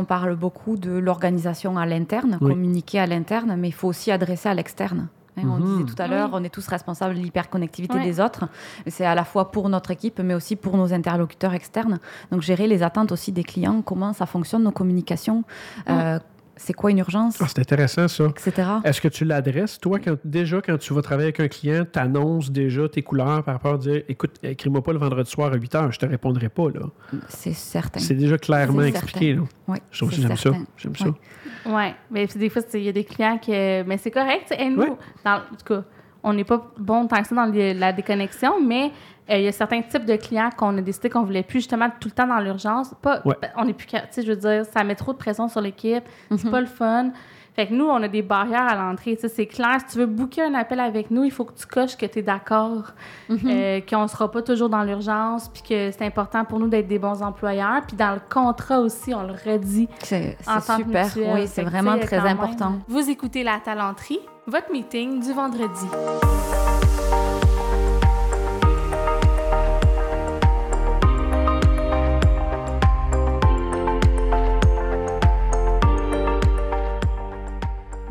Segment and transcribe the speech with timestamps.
[0.00, 2.52] On parle beaucoup de l'organisation à l'interne, Oui.
[2.52, 5.08] communiquer à l'interne, mais il faut aussi adresser à l'externe.
[5.36, 5.62] Hein, On Mhm.
[5.64, 6.40] disait tout à l'heure, Oui.
[6.40, 8.46] on est tous responsables de l'hyperconnectivité des autres.
[8.86, 11.98] C'est à la fois pour notre équipe, mais aussi pour nos interlocuteurs externes.
[12.32, 15.44] Donc gérer les attentes aussi des clients, comment ça fonctionne, nos communications,
[15.90, 16.18] euh,
[16.62, 18.26] c'est quoi une urgence, Ah, c'est intéressant, ça.
[18.26, 18.52] etc.
[18.84, 21.98] Est-ce que tu l'adresses, toi, quand, déjà, quand tu vas travailler avec un client, tu
[21.98, 25.56] annonces déjà tes couleurs par rapport à dire Écoute, écris-moi pas le vendredi soir à
[25.56, 26.68] 8 h, je te répondrai pas.
[26.68, 26.80] là.
[27.28, 27.98] C'est certain.
[28.00, 29.34] C'est déjà clairement expliqué.
[29.34, 29.42] Là.
[29.68, 30.42] Oui, Je trouve que c'est j'aime ça.
[30.42, 30.64] certain.
[30.76, 31.06] J'aime ça.
[31.06, 31.72] Oui.
[31.72, 33.82] Ouais, mais puis des fois, c'est- il y a des clients que.
[33.84, 34.92] Mais c'est correct, tu sais, et nous, Ouais.
[35.24, 35.84] dans, en tout cas,
[36.22, 38.92] on n'est pas bon tant que ça dans les- la déconnexion, mais
[39.30, 41.88] euh, il y a certains types de clients qu'on a décidé qu'on voulait plus justement
[42.00, 42.94] tout le temps dans l'urgence.
[43.00, 43.36] Pas, Ouais.
[43.56, 43.86] On n'est plus.
[43.86, 46.50] Tu sais, je veux dire, ça met trop de pression sur l'équipe, c'est Mhm.
[46.50, 47.10] pas le fun.
[47.56, 49.16] Fait que nous, on a des barrières à l'entrée.
[49.16, 51.52] Tu sais, c'est clair, si tu veux booker un appel avec nous, il faut que
[51.52, 52.92] tu coches que tu es d'accord,
[53.28, 56.86] euh, qu'on ne sera pas toujours dans l'urgence, puis que c'est important pour nous d'être
[56.86, 57.82] des bons employeurs.
[57.88, 59.88] Puis dans le contrat aussi, on le redit.
[59.98, 60.78] C'est super.
[60.78, 61.30] mutuelle.
[61.34, 62.74] Oui, c'est vraiment très même, important.
[62.86, 65.86] Vous écoutez La Talenterie, votre meeting du vendredi.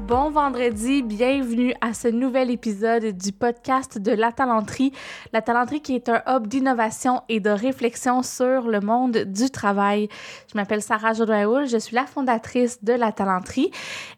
[0.09, 4.91] Bon vendredi, bienvenue à ce nouvel épisode du podcast de La Talenterie.
[5.33, 10.09] La Talenterie qui est un hub d'innovation et de réflexion sur le monde du travail.
[10.51, 13.69] Je m'appelle Sarah Jodoin je suis la fondatrice de La Talenterie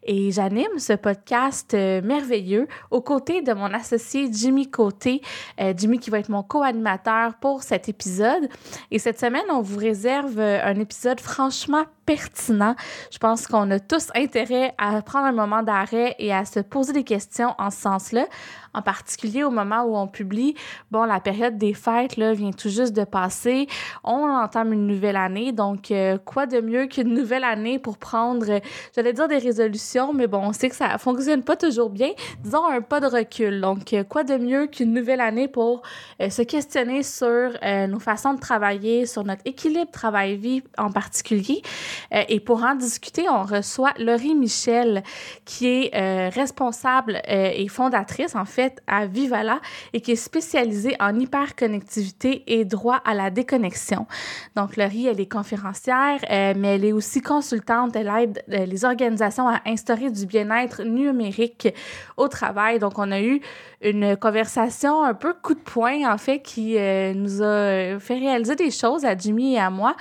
[0.02, 5.20] et j'anime ce podcast euh, merveilleux aux côtés de mon associé Jimmy Côté.
[5.60, 8.48] Euh, Jimmy qui va être mon co-animateur pour cet épisode.
[8.90, 12.76] Et cette semaine, on vous réserve euh, un épisode franchement pertinent.
[13.10, 15.81] Je pense qu'on a tous intérêt à prendre un moment d'arrêt
[16.18, 18.26] et à se poser des questions en ce sens-là,
[18.74, 20.54] en particulier au moment où on publie.
[20.90, 23.66] Bon, la période des fêtes là, vient tout juste de passer.
[24.04, 28.60] On entame une nouvelle année, donc euh, quoi de mieux qu'une nouvelle année pour prendre,
[28.94, 32.10] j'allais dire des résolutions, mais bon, on sait que ça fonctionne pas toujours bien.
[32.40, 33.60] Disons un pas de recul.
[33.60, 35.82] Donc, euh, quoi de mieux qu'une nouvelle année pour
[36.20, 37.52] euh, se questionner sur
[37.88, 41.62] nos façons de travailler, sur notre équilibre travail-vie en particulier.
[42.28, 45.02] Et pour en discuter, on reçoit Laurie Michel,
[45.44, 49.60] qui est responsable et fondatrice, en fait, à Vivala
[49.92, 54.06] et qui est spécialisée en hyperconnectivité et droit à la déconnexion.
[54.56, 57.96] Donc, Laurie, elle est conférencière, euh, mais elle est aussi consultante.
[57.96, 61.68] Elle aide euh, les organisations à instaurer du bien-être numérique
[62.16, 62.78] au travail.
[62.78, 63.40] Donc, on a eu
[63.80, 68.54] une conversation un peu coup de poing, en fait, qui euh, nous a fait réaliser
[68.54, 69.96] des choses à Jimmy et à moi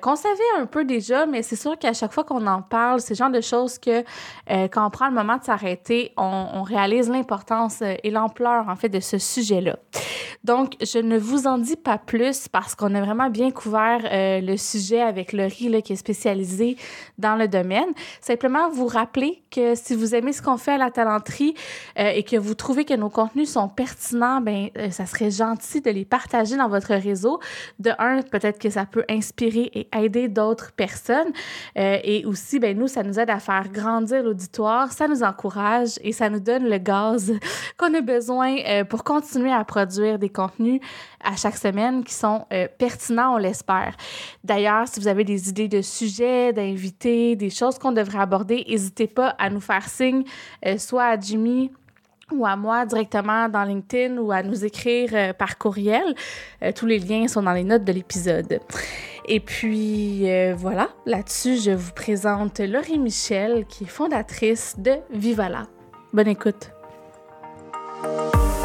[0.00, 3.14] qu'on savait un peu déjà, mais c'est sûr qu'à chaque fois qu'on en parle, c'est
[3.14, 4.02] le genre de choses que
[4.68, 9.00] quand on prend le moment de s'arrêter, on, réalise l'importance et l'ampleur, en fait, de
[9.00, 9.76] ce sujet-là.
[10.44, 14.40] Donc, je ne vous en dis pas plus parce qu'on a vraiment bien couvert euh,
[14.40, 16.76] le sujet avec Laurie, qui est spécialisée
[17.18, 17.90] dans le domaine.
[18.20, 21.54] Simplement vous rappeler que si vous aimez ce qu'on fait à la talenterie
[21.98, 25.82] euh, et que vous trouvez que nos contenus sont pertinents, ben euh, ça serait gentil
[25.82, 27.38] de les partager dans votre réseau.
[27.78, 31.32] De un, peut-être que ça peut inspirer et aider d'autres personnes.
[31.76, 36.12] Et aussi, ben nous, ça nous aide à faire grandir l'auditoire, ça nous encourage et
[36.12, 37.32] ça nous donne le gaz
[37.94, 40.80] a besoin euh, pour continuer à produire des contenus
[41.22, 43.96] à chaque semaine qui sont euh, pertinents, on l'espère.
[44.44, 49.06] D'ailleurs, si vous avez des idées de sujets, d'invités, des choses qu'on devrait aborder, n'hésitez
[49.06, 50.24] pas à nous faire signe,
[50.66, 51.70] euh, soit à Jimmy
[52.32, 56.14] ou à moi directement dans LinkedIn ou à nous écrire par courriel.
[56.76, 58.60] Tous les liens sont dans les notes de l'épisode.
[59.26, 65.64] Et puis voilà, là-dessus, je vous présente Laurie Michel, qui est fondatrice de Vivala.
[66.12, 66.70] Bonne écoute.
[68.02, 68.59] you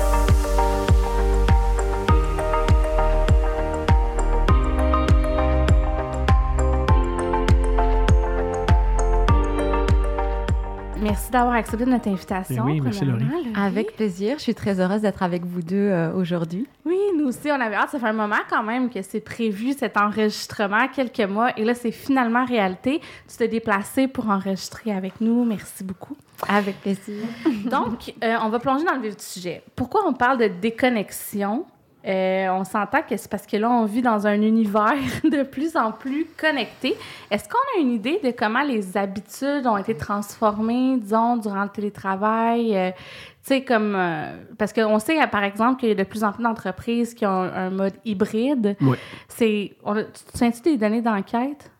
[11.05, 12.65] Merci d'avoir accepté notre invitation.
[12.65, 13.25] Ben oui, merci, Laurie.
[13.55, 14.37] Avec plaisir.
[14.39, 16.67] Je suis très heureuse d'être avec vous deux euh, aujourd'hui.
[16.83, 17.91] Oui, nous aussi, on avait hâte.
[17.91, 21.51] Ça fait un moment quand même que c'est prévu cet enregistrement, quelques mois.
[21.59, 23.01] Et là, c'est finalement réalité.
[23.29, 25.45] Tu t'es déplacé pour enregistrer avec nous.
[25.45, 26.17] Merci beaucoup.
[26.47, 27.23] Avec plaisir.
[27.69, 29.61] Donc, euh, on va plonger dans le vif du sujet.
[29.75, 31.67] Pourquoi on parle de déconnexion?
[32.07, 34.93] Euh, on s'entend que c'est parce que là, on vit dans un univers
[35.23, 36.95] de plus en plus connecté.
[37.31, 41.69] Est-ce qu'on a une idée de comment les habitudes ont été transformées, disons, durant le
[41.69, 42.77] télétravail?
[42.77, 43.95] Euh, tu sais, comme.
[43.95, 47.13] euh, parce qu'on sait, euh, par exemple, qu'il y a de plus en plus d'entreprises
[47.13, 48.75] qui ont un, un mode hybride.
[48.81, 48.97] Oui.
[49.27, 49.73] C'est.
[49.83, 51.71] on Tu te souviens-tu des données d'enquête?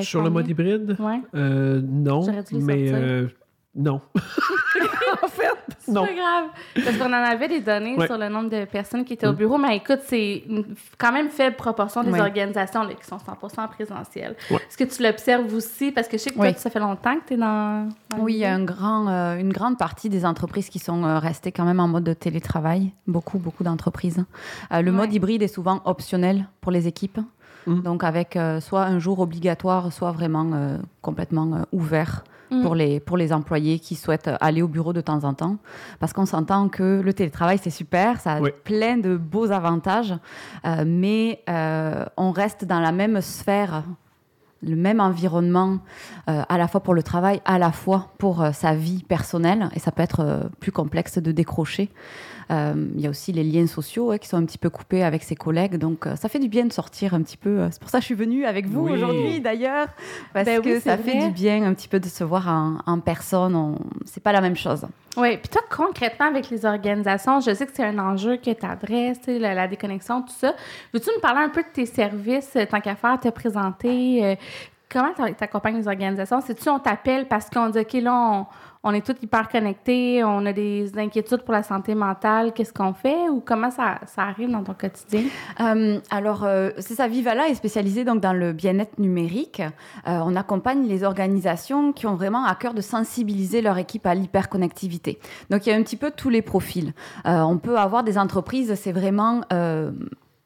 [0.00, 1.20] Sur le mode hybride, Ouais.
[1.34, 2.20] euh, non,
[2.52, 2.90] mais
[3.74, 4.00] Non.
[5.22, 6.04] en fait, C'est non.
[6.04, 6.44] pas grave.
[6.84, 8.06] Parce qu'on en avait des données Ouais.
[8.06, 9.36] sur le nombre de personnes qui étaient au Mm.
[9.36, 10.42] bureau, mais écoute, c'est
[10.98, 12.20] quand même faible proportion des Ouais.
[12.20, 14.34] organisations là, qui sont 100 présentielles.
[14.50, 14.56] Ouais.
[14.56, 15.92] Est-ce que tu l'observes aussi?
[15.92, 17.88] Parce que je sais que toi, ça fait longtemps que tu es dans.
[18.18, 18.62] Oui, il y a milieu.
[18.62, 21.86] un grand, euh, une grande partie des entreprises qui sont euh, restées quand même en
[21.88, 22.92] mode de télétravail.
[23.06, 24.24] Beaucoup, beaucoup d'entreprises.
[24.72, 24.96] Euh, le Ouais.
[24.96, 27.20] mode hybride est souvent optionnel pour les équipes.
[27.66, 27.82] Mhm.
[27.82, 32.62] Donc avec euh, soit un jour obligatoire, soit vraiment euh, complètement euh, ouvert Mm.
[32.62, 35.56] pour, les, pour les employés qui souhaitent aller au bureau de temps en temps.
[36.00, 38.50] Parce qu'on s'entend que le télétravail, c'est super, ça a Oui.
[38.64, 40.14] plein de beaux avantages,
[40.66, 43.84] euh, mais euh, on reste dans la même sphère
[44.62, 45.78] le même environnement
[46.28, 49.70] euh, à la fois pour le travail, à la fois pour euh, sa vie personnelle,
[49.74, 51.88] et ça peut être euh, plus complexe de décrocher.
[52.50, 55.04] Euh, Il y a aussi les liens sociaux ouais, qui sont un petit peu coupés
[55.04, 57.60] avec ses collègues, donc euh, ça fait du bien de sortir un petit peu.
[57.60, 58.92] euh, C'est pour ça que je suis venue avec vous Oui.
[58.92, 59.86] aujourd'hui d'ailleurs,
[60.34, 62.78] parce Ben oui, que ça fait du bien un petit peu de se voir en,
[62.86, 63.54] en personne.
[63.54, 63.78] On...
[64.04, 64.84] C'est pas la même chose.
[65.16, 68.66] Oui, puis toi, concrètement, avec les organisations, je sais que c'est un enjeu que tu
[68.66, 70.54] adresses, la, la déconnexion, tout ça.
[70.92, 74.24] Veux-tu nous parler un peu de tes services, tant qu'à faire, te présenter?
[74.24, 74.34] euh,
[74.92, 76.40] comment tu accompagnes les organisations?
[76.40, 78.46] C'est-tu on t'appelle parce qu'on dit, OK, là, on,
[78.82, 82.94] on est tous hyper connectés, on a des inquiétudes pour la santé mentale, qu'est-ce qu'on
[82.94, 83.28] fait?
[83.28, 85.24] Ou comment ça, ça arrive dans ton quotidien?
[85.60, 89.60] Euh, alors, euh, c'est ça, Vivala est spécialisée donc, dans le bien-être numérique.
[89.60, 94.14] Euh, on accompagne les organisations qui ont vraiment à cœur de sensibiliser leur équipe à
[94.14, 95.18] l'hyperconnectivité.
[95.50, 96.94] Donc, il y a un petit peu tous les profils.
[97.26, 99.42] Euh, on peut avoir des entreprises, c'est vraiment...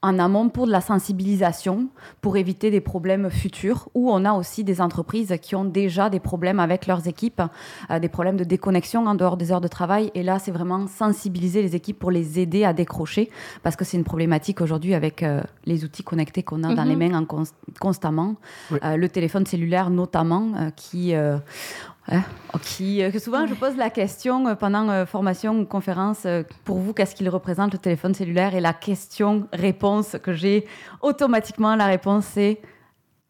[0.05, 1.89] en amont pour de la sensibilisation,
[2.21, 6.21] pour éviter des problèmes futurs, ou on a aussi des entreprises qui ont déjà des
[6.21, 7.41] problèmes avec leurs équipes,
[7.91, 10.11] euh, des problèmes de déconnexion en dehors des heures de travail.
[10.15, 13.31] Et là, c'est vraiment sensibiliser les équipes pour les aider à décrocher,
[13.63, 16.89] parce que c'est une problématique aujourd'hui avec euh, les outils connectés qu'on a dans Mhm.
[16.91, 18.35] les mains en cons- constamment.
[18.71, 18.79] Oui.
[18.85, 21.15] Euh, le téléphone cellulaire notamment, qui...
[22.09, 22.23] Hein,
[22.63, 26.43] qui, euh, que souvent, je pose la question euh, pendant euh, formation ou conférence, euh,
[26.65, 28.55] pour vous, qu'est-ce qu'il représente le téléphone cellulaire?
[28.55, 30.67] Et la question-réponse que j'ai
[31.01, 32.61] automatiquement, la réponse c'est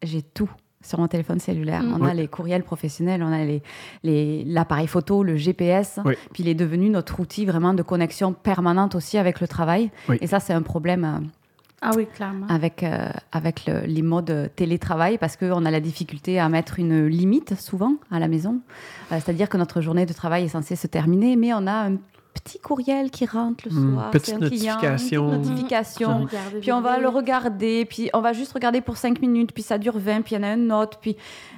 [0.03, 0.49] j'ai tout
[0.81, 1.81] sur mon téléphone cellulaire.
[1.81, 1.97] Mm.
[1.99, 3.63] On a les courriels professionnels, on a les-
[4.03, 6.13] les- l'appareil photo, le GPS, Oui.
[6.33, 9.89] puis il est devenu notre outil vraiment de connexion permanente aussi avec le travail.
[10.09, 10.17] Oui.
[10.21, 11.25] Et ça, c'est un problème euh,
[11.81, 12.47] Ah oui, clairement.
[12.47, 17.05] avec, euh, avec le- les modes télétravail parce qu'on a la difficulté à mettre une
[17.07, 18.61] limite souvent à la maison.
[19.11, 21.97] Euh, C'est-à-dire que notre journée de travail est censée se terminer, mais on a un
[22.43, 24.11] petit courriel qui rentre le Hmm, soir.
[24.11, 25.31] petite c'est un client, notification.
[25.33, 26.07] une petite notification.
[26.25, 29.63] Regarder Puis on va le regarder, puis on va juste regarder pour 5 minutes, puis
[29.63, 31.17] ça dure 20, puis il y en a une autre, puis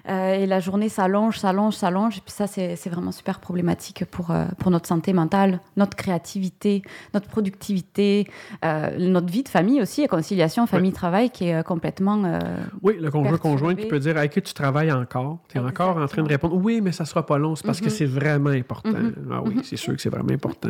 [0.10, 2.18] euh, et la journée s'allonge, s'allonge, s'allonge.
[2.18, 5.98] Et puis ça, c'est c'est vraiment super problématique pour, euh, pour notre santé mentale, notre
[5.98, 6.82] créativité,
[7.14, 8.28] notre productivité,
[8.64, 12.24] euh, notre vie de famille aussi, la conciliation famille-travail qui est euh, complètement...
[12.26, 12.40] euh,
[12.82, 15.40] Oui, le conjoint conjointe qui peut dire Hey, que tu travailles encore.
[15.50, 17.56] Tu es encore en train de répondre Oui, mais ça sera pas long.
[17.56, 17.92] C'est parce que Mhm.
[17.92, 18.90] c'est vraiment important.
[18.92, 19.14] Mhm.
[19.32, 20.67] Ah oui, c'est sûr que c'est vraiment important.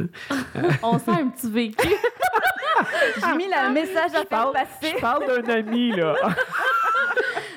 [0.83, 1.88] On sent un petit vécu.
[3.25, 4.94] J'ai mis le message à faire passer.
[4.95, 6.13] Je parle d'un ami, là.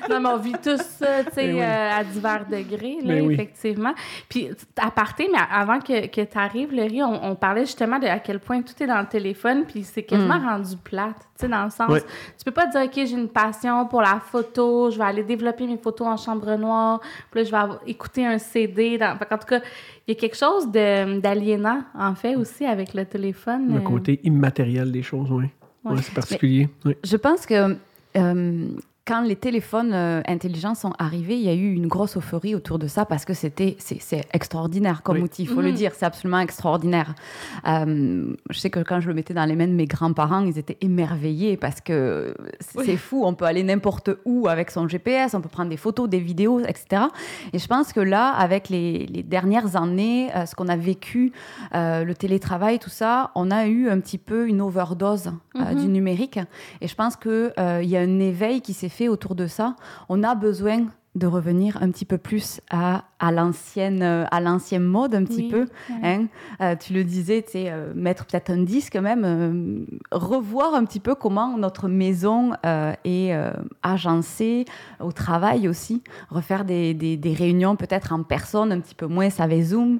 [0.09, 1.61] Non, mais on vit tous ça, tu sais, oui.
[1.61, 3.33] euh, à divers degrés, là, Ben oui.
[3.35, 3.93] effectivement.
[4.27, 4.49] Puis,
[4.81, 8.17] à parté, mais avant que, que tu arrives, Laurie, on, on parlait justement de à
[8.19, 10.45] quel point tout est dans le téléphone, puis c'est quasiment Mm.
[10.49, 11.87] rendu plate, tu sais, dans le sens...
[12.37, 15.67] Tu peux pas dire, OK, j'ai une passion pour la photo, je vais aller développer
[15.67, 16.99] mes photos en chambre noire,
[17.29, 18.97] puis là, je vais avoir- écouter un CD.
[18.97, 19.15] Dans...
[19.17, 19.59] Fait en tout cas,
[20.07, 23.69] il y a quelque chose de- d'aliénant, en fait, aussi, avec le téléphone.
[23.73, 25.45] Le euh, côté immatériel des choses, oui.
[25.83, 25.91] Ouais.
[25.93, 26.69] Ouais, c'est particulier.
[26.85, 26.95] Oui.
[27.03, 27.75] Je pense que
[28.17, 28.67] euh,
[29.05, 32.77] quand les téléphones euh, intelligents sont arrivés, il y a eu une grosse euphorie autour
[32.77, 35.23] de ça parce que c'était c'est c'est extraordinaire comme Oui.
[35.23, 35.41] outil.
[35.43, 35.75] Il faut le Mhm.
[35.75, 37.15] dire, c'est absolument extraordinaire.
[37.67, 40.57] Euh, je sais que quand je le mettais dans les mains de mes grands-parents, ils
[40.59, 42.97] étaient émerveillés parce que c'est Oui.
[42.97, 43.23] fou.
[43.25, 46.59] On peut aller n'importe où avec son GPS, on peut prendre des photos, des vidéos,
[46.59, 47.03] etc.
[47.53, 51.31] Et je pense que là, avec les, les dernières années, euh, ce qu'on a vécu,
[51.73, 55.81] euh, le télétravail, tout ça, on a eu un petit peu une overdose euh, Mhm.
[55.81, 56.39] du numérique.
[56.81, 59.75] Et je pense qu'il il y a un éveil qui s'est fait autour de ça.
[60.09, 65.13] On a besoin de revenir un petit peu plus à, à l'ancienne à l'ancien mode
[65.13, 65.65] un petit Oui, peu
[66.03, 66.27] hein.
[66.61, 70.85] Euh, tu le disais tu sais euh, mettre peut-être un disque même euh, revoir un
[70.85, 72.53] petit peu comment notre maison
[73.03, 73.33] est
[73.83, 74.63] agencée
[75.01, 79.29] au travail aussi refaire des, des- des réunions peut-être en personne un petit peu moins
[79.29, 79.99] ça va zoom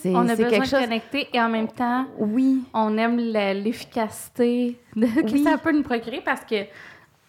[0.00, 2.96] c'est On a c'est besoin quelque de chose connecter et en même temps, oui on
[2.98, 5.42] aime la- l'efficacité de- que Oui.
[5.44, 6.56] ça peut nous procurer parce que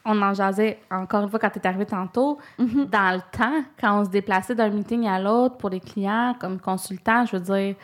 [0.05, 2.39] on en jasait encore une fois quand tu es arrivé tantôt.
[2.57, 2.85] Mhm.
[2.85, 6.59] Dans le temps, quand on se déplaçait d'un meeting à l'autre pour des clients comme
[6.59, 7.75] consultant, je veux dire,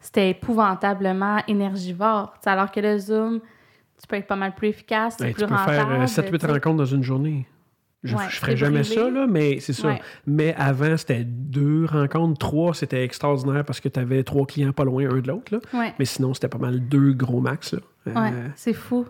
[0.00, 2.32] c'était épouvantablement énergivore.
[2.46, 3.40] Alors que le Zoom,
[4.00, 6.04] tu peux être pas mal plus efficace, Hey, plus tu peux faire rentable.
[6.08, 6.52] 7-8 tu sais.
[6.52, 7.46] rencontres dans une journée.
[8.04, 9.88] Je, Ouais, ferais c'est jamais ça, là, mais c'est ça.
[9.88, 10.00] Ouais.
[10.26, 14.84] Mais avant, c'était deux rencontres, trois, c'était extraordinaire parce que tu avais trois clients pas
[14.84, 15.58] loin un de l'autre.
[15.74, 15.92] Ouais.
[15.98, 17.72] Mais sinon, c'était pas mal deux gros max.
[17.74, 17.80] Là.
[18.06, 19.04] Euh, Ouais, c'est fou.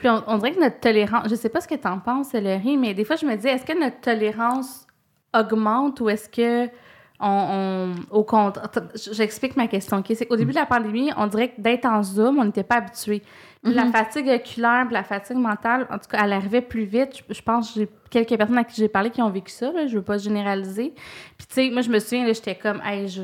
[0.00, 2.34] Puis on, on dirait que notre tolérance, je sais pas ce que tu en penses,
[2.34, 4.86] Laurie, mais des fois je me dis, est-ce que notre tolérance
[5.34, 6.70] augmente ou est-ce que
[7.18, 8.68] on, on- au contraire,
[9.12, 9.96] j'explique ma question.
[9.96, 10.12] ok?
[10.14, 12.76] C'est qu'au début de la pandémie, on dirait que d'être en Zoom, on n'était pas
[12.76, 13.22] habitué.
[13.66, 17.22] La fatigue oculaire, la fatigue mentale, en tout cas, elle arrivait plus vite.
[17.28, 19.72] Je, je pense que j'ai quelques personnes à qui j'ai parlé qui ont vécu ça.
[19.72, 20.94] Là, je veux pas généraliser.
[21.36, 23.22] Puis tu sais, moi je me souviens, j'étais comme, hey, je,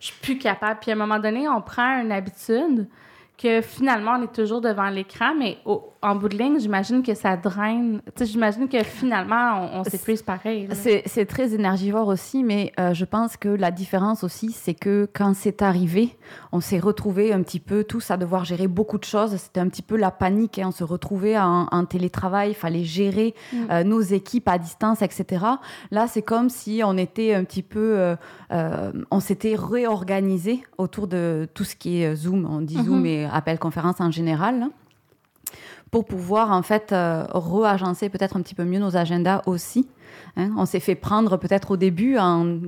[0.00, 0.80] je suis plus capable.
[0.80, 2.88] Puis à un moment donné, on prend une habitude
[3.38, 7.14] que finalement, on est toujours devant l'écran, mais au- en bout de ligne, j'imagine que
[7.14, 8.00] ça draine.
[8.20, 10.68] J'imagine que finalement, on, on s'épuise pareil.
[11.06, 15.34] C'est très énergivore aussi, mais euh, je pense que la différence aussi, c'est que quand
[15.34, 16.16] c'est arrivé,
[16.52, 19.34] on s'est retrouvés un petit peu tous à devoir gérer beaucoup de choses.
[19.36, 20.58] C'était un petit peu la panique.
[20.58, 20.66] hein.
[20.68, 23.56] On se retrouvait en, en télétravail, il fallait gérer Mm.
[23.70, 25.44] euh, nos équipes à distance, etc.
[25.90, 27.96] Là, c'est comme si on était un petit peu,
[28.50, 32.46] euh, on s'était réorganisé autour de tout ce qui est Zoom.
[32.50, 33.06] On dit Zoom Mhm.
[33.06, 34.66] et appel conférence en général.
[35.94, 39.86] Pour pouvoir en fait euh, reagencer peut-être un petit peu mieux nos agendas aussi.
[40.36, 40.50] hein.
[40.58, 42.58] On s'est fait prendre peut-être au début en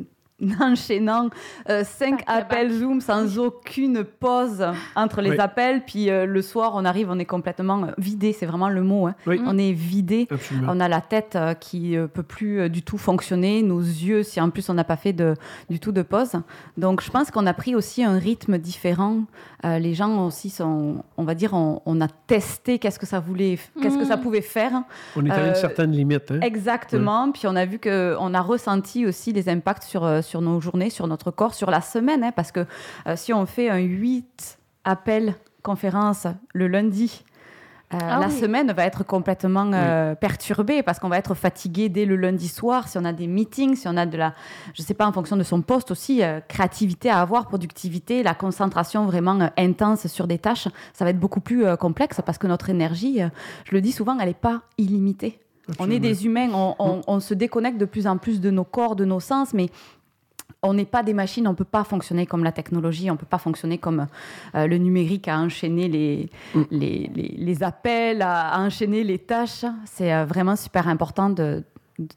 [0.61, 1.31] enchaînant
[1.71, 2.43] euh, cinq Back to back.
[2.52, 4.64] appels Zoom sans aucune pause
[4.95, 5.38] entre les Oui.
[5.38, 5.83] appels.
[5.87, 9.07] Puis euh, le soir, on arrive, on est complètement euh, vidé, c'est vraiment le mot.
[9.07, 9.14] hein.
[9.26, 9.40] Oui.
[9.47, 10.28] On est vidé.
[10.31, 10.73] Absolument.
[10.75, 14.23] On a la tête euh, qui euh, peut plus euh, du tout fonctionner, nos yeux,
[14.23, 15.35] si en plus on n'a pas fait de,
[15.71, 16.33] du tout de pause.
[16.76, 19.23] Donc je pense qu'on a pris aussi un rythme différent.
[19.64, 23.21] Euh, les gens aussi sont, on va dire, on, on a testé qu'est-ce que ça
[23.21, 24.21] voulait, qu'est-ce que ça Mm.
[24.21, 24.73] pouvait faire.
[25.16, 26.31] On est à une certaine limite.
[26.31, 26.40] Hein?
[26.43, 27.31] Exactement.
[27.33, 30.61] Puis on a vu que on a ressenti aussi les impacts sur, euh, sur nos
[30.61, 32.23] journées, sur notre corps, sur la semaine.
[32.25, 32.66] hein, parce que
[33.06, 37.25] euh, si on fait un 8 appels conférences le lundi,
[37.95, 38.33] euh, Ah la oui.
[38.40, 42.88] semaine va être complètement euh, perturbée parce qu'on va être fatigué dès le lundi soir.
[42.88, 44.35] Si on a des meetings, si on a de la,
[44.75, 48.35] je sais pas, en fonction de son poste aussi, euh, créativité à avoir, productivité, la
[48.35, 52.71] concentration vraiment intense sur des tâches, ça va être beaucoup plus complexe parce que notre
[52.71, 53.21] énergie,
[53.64, 55.38] je le dis souvent, elle n'est pas illimitée.
[55.80, 58.62] On est des humains, on, on- on se déconnecte de plus en plus de nos
[58.64, 59.68] corps, de nos sens, mais
[60.69, 63.19] on n'est pas des machines, on ne peut pas fonctionner comme la technologie, on ne
[63.19, 64.07] peut pas fonctionner comme
[64.55, 66.63] euh, le numérique à enchaîner les, Mm.
[66.71, 69.65] les, les- les appels, à, à enchaîner les tâches.
[69.85, 71.63] C'est euh, vraiment super important de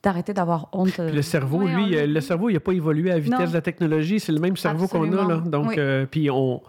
[0.03, 0.91] d'arrêter d'avoir honte.
[0.91, 3.39] Puis le cerveau, Ouais, lui, euh, le cerveau, il n'a pas évolué à la vitesse
[3.39, 3.47] Non.
[3.47, 4.19] de la technologie.
[4.19, 5.25] C'est le même cerveau qu'on a.
[5.25, 5.37] Là.
[5.45, 5.75] Donc, Oui.
[5.77, 6.61] euh, puis on,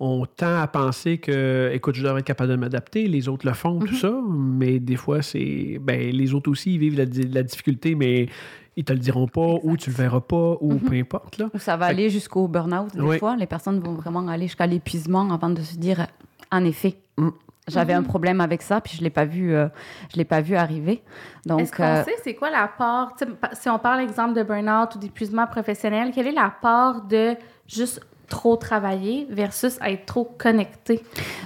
[0.00, 3.06] on tend à penser que, écoute, je devrais être capable de m'adapter.
[3.06, 3.98] Les autres le font, tout Mhm.
[4.00, 4.14] ça.
[4.30, 5.78] Mais des fois, c'est.
[5.78, 8.28] Ben, les autres aussi, ils vivent la, la difficulté, mais
[8.76, 11.38] ils te le diront pas, ou tu le verras pas, ou peu importe.
[11.38, 11.46] Là.
[11.58, 13.18] Ça va Fait- aller jusqu'au burn-out, des Oui.
[13.18, 13.36] fois.
[13.36, 16.06] Les personnes vont vraiment aller jusqu'à l'épuisement avant de se dire,
[16.50, 17.28] en effet, Mm.
[17.68, 19.68] j'avais un problème avec ça, puis je ne l'ai pas vu, euh,
[20.12, 21.02] je l'ai pas vu arriver.
[21.46, 23.14] Donc, Est-ce qu'on euh, sait c'est quoi la part,
[23.52, 27.36] si on parle exemple de burn-out ou d'épuisement professionnel, quelle est la part de
[27.68, 31.02] juste trop travailler versus être trop connecté?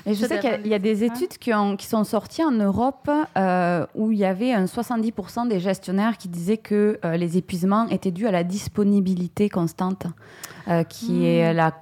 [0.06, 1.24] Et je sais qu'il y a- y, des exister.
[1.24, 5.46] études qui, ont- qui sont sorties en Europe euh, où il y avait un 70%
[5.48, 10.06] des gestionnaires qui disaient que euh, les épuisements étaient dus à la disponibilité constante,
[10.68, 11.24] euh, qui Hmm.
[11.24, 11.72] est la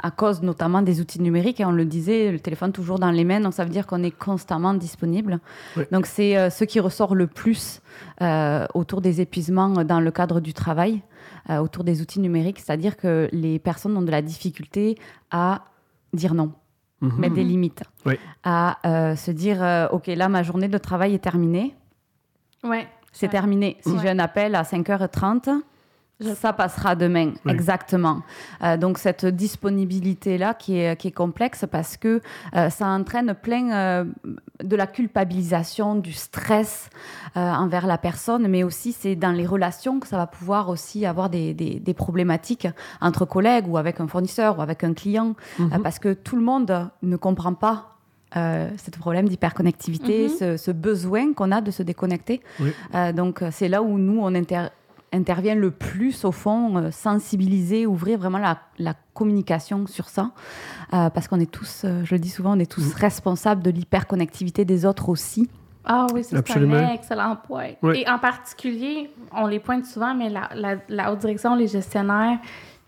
[0.00, 3.24] à cause notamment des outils numériques, et on le disait, le téléphone toujours dans les
[3.24, 5.40] mains, donc ça veut dire qu'on est constamment disponible.
[5.76, 5.82] Oui.
[5.90, 7.80] Donc c'est euh, ce qui ressort le plus
[8.22, 11.02] euh, autour des épuisements dans le cadre du travail,
[11.50, 14.96] euh, autour des outils numériques, c'est-à-dire que les personnes ont de la difficulté
[15.30, 15.62] à
[16.12, 16.52] dire non
[17.00, 17.12] Mhm.
[17.20, 18.14] mettre des limites, Oui.
[18.42, 21.76] à euh, se dire euh, ok là ma journée de travail est terminée,
[22.64, 22.88] Ouais.
[23.12, 23.30] c'est Ouais.
[23.32, 23.76] terminé.
[23.82, 23.98] Si Ouais.
[24.02, 25.60] j'ai un appel à 5h30, Je
[26.34, 27.32] ça passera demain.
[27.44, 27.52] Oui.
[27.52, 28.22] Exactement.
[28.62, 32.20] Euh, donc cette disponibilité là qui est, qui est complexe parce que
[32.56, 34.04] euh, ça entraîne plein euh,
[34.62, 36.90] de la culpabilisation, du stress
[37.36, 41.06] euh, envers la personne, mais aussi c'est dans les relations que ça va pouvoir aussi
[41.06, 42.66] avoir des, des- des problématiques
[43.00, 45.34] entre collègues ou avec un fournisseur ou avec un client.
[45.58, 45.72] Mhm.
[45.72, 47.94] Euh, parce que tout le monde ne comprend pas
[48.36, 50.34] euh, ce problème d'hyperconnectivité, Mhm.
[50.38, 52.42] ce, ce besoin qu'on a de se déconnecter.
[52.60, 52.72] Oui.
[52.94, 54.68] Euh, donc c'est là où nous, on inter-
[55.12, 60.30] intervient le plus, au fond, euh, sensibiliser, ouvrir vraiment la, la communication sur ça.
[60.94, 62.92] Euh, parce qu'on est tous, euh, je le dis souvent, on est tous Mhm.
[62.96, 65.48] responsables de l'hyperconnectivité des autres aussi.
[65.90, 67.70] Ah oui, c'est un excellent point.
[67.82, 68.00] Oui.
[68.04, 72.38] Et en particulier, on les pointe souvent, mais la, la, la haute direction, les gestionnaires,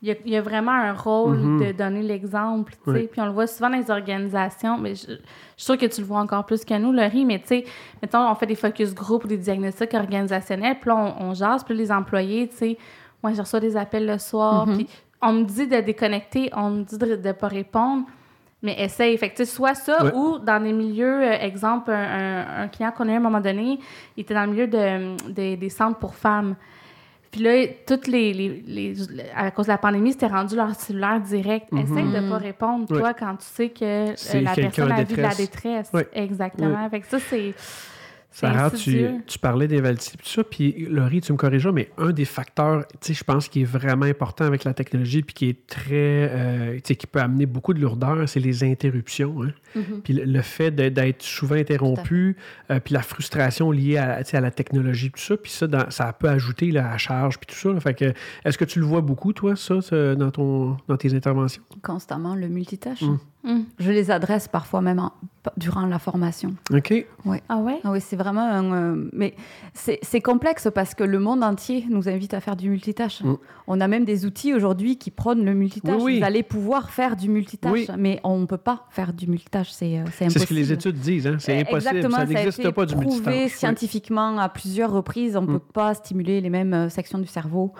[0.02, 1.60] il y a, il y a vraiment un rôle Mhm.
[1.66, 2.98] de donner l'exemple, tu sais.
[3.00, 3.08] Oui.
[3.10, 5.18] Puis on le voit souvent dans les organisations, mais je, je suis
[5.56, 7.64] sûre que tu le vois encore plus que nous, Laurie, mais tu sais,
[8.00, 11.64] mettons, on fait des focus group ou des diagnostics organisationnels, puis là, on, on jase,
[11.64, 12.78] puis les employés, tu sais,
[13.22, 14.76] moi, je reçois des appels le soir, Mhm.
[14.76, 14.88] puis
[15.20, 18.04] on me dit de déconnecter, on me dit de ne pas répondre.
[18.62, 19.16] Mais essaye.
[19.16, 23.08] Fait que, soit ça ou dans des milieux, euh, exemple, un, un- un client qu'on
[23.08, 23.78] a eu à un moment donné,
[24.18, 26.56] il était dans le milieu de, des- des centres pour femmes.
[27.30, 28.94] Puis là, toutes les, les, les-
[29.36, 31.68] à cause de la pandémie, c'était rendu leur cellulaire direct.
[31.72, 32.96] Essaye de pas répondre, Mhm.
[32.96, 33.00] Ouais.
[33.02, 35.90] toi, quand tu sais que euh, la personne a vu de la détresse.
[35.94, 36.08] Ouais.
[36.12, 36.90] Exactement.
[36.90, 37.54] Fait que ça, c'est.
[38.32, 42.12] Sarah, tu, tu parlais des Valti, tout ça, puis Laurie, tu me corrigeras, mais un
[42.12, 45.48] des facteurs, tu sais, je pense qui est vraiment important avec la technologie, puis qui
[45.48, 49.42] est très, euh, tu sais, qui peut amener beaucoup de lourdeur, c'est les interruptions.
[49.42, 49.50] hein.
[49.74, 50.00] Mhm.
[50.04, 52.36] Puis le, le fait d'être souvent interrompu,
[52.70, 56.12] euh, puis la frustration liée à, à la technologie, tout ça, puis ça, dans- ça
[56.12, 57.72] peut ajouter là, à la charge, puis tout ça.
[57.72, 57.80] là.
[57.80, 58.12] Fait que,
[58.44, 61.62] est-ce que tu le vois beaucoup, toi, ça, ça, dans, ton, dans tes interventions?
[61.82, 63.02] Constamment le multitâche.
[63.02, 63.18] Mm.
[63.44, 63.60] Mm.
[63.78, 65.12] Je les adresse parfois même en-
[65.56, 66.54] durant la formation.
[66.70, 66.92] OK.
[67.48, 67.80] Ah ouais?
[67.84, 68.72] Ah oui, c'est vraiment un.
[68.74, 69.34] euh, mais
[69.72, 73.22] c'est complexe parce que le monde entier nous invite à faire du multitâche.
[73.22, 73.36] Mm.
[73.66, 75.96] On a même des outils aujourd'hui qui prônent le multitâche.
[75.96, 76.18] Oui, oui.
[76.18, 77.86] Vous allez pouvoir faire du multitâche, Oui.
[77.96, 79.70] mais on ne peut pas faire du multitâche.
[79.70, 80.30] C'est euh, c'est impossible.
[80.32, 81.36] C'est ce que les études disent, hein?
[81.38, 81.96] C'est Euh, impossible.
[81.96, 83.34] Exactement, ça a n'existe pas du prouvé multitâche.
[83.34, 83.48] Ouais.
[83.48, 85.36] scientifiquement à plusieurs reprises.
[85.38, 85.52] On ne Mm.
[85.60, 87.72] peut pas stimuler les mêmes euh, sections du cerveau.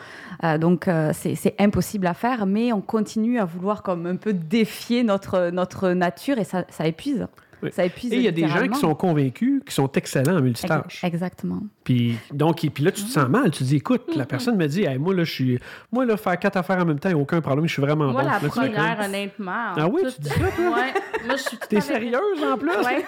[0.45, 4.17] Euh, donc, euh, c'est c'est impossible à faire, mais on continue à vouloir comme un
[4.17, 7.26] peu défier notre, notre nature et ça, ça épuise.
[7.62, 7.69] Oui.
[7.73, 10.40] Ça épuise Et il y a des gens qui sont convaincus, qui sont excellents en
[10.40, 11.04] multitâche.
[11.04, 11.61] Exactement.
[11.85, 13.50] Puis, donc, et puis là, tu te sens mal.
[13.50, 15.59] Tu te dis, écoute, la personne me dit, Hey, moi, là, je suis.
[15.92, 17.83] Moi, là, faire quatre affaires en même temps, il n'y a aucun problème, je suis
[17.83, 18.28] vraiment Moi, bon.
[18.28, 19.75] la Là, première, comme, honnêtement.
[19.76, 20.49] Ah oui, tout- tu dis ça, toi?
[20.71, 20.95] Ouais.
[21.26, 22.71] Moi, je suis tout T'es sérieuse en plus?
[22.71, 23.04] Ouais.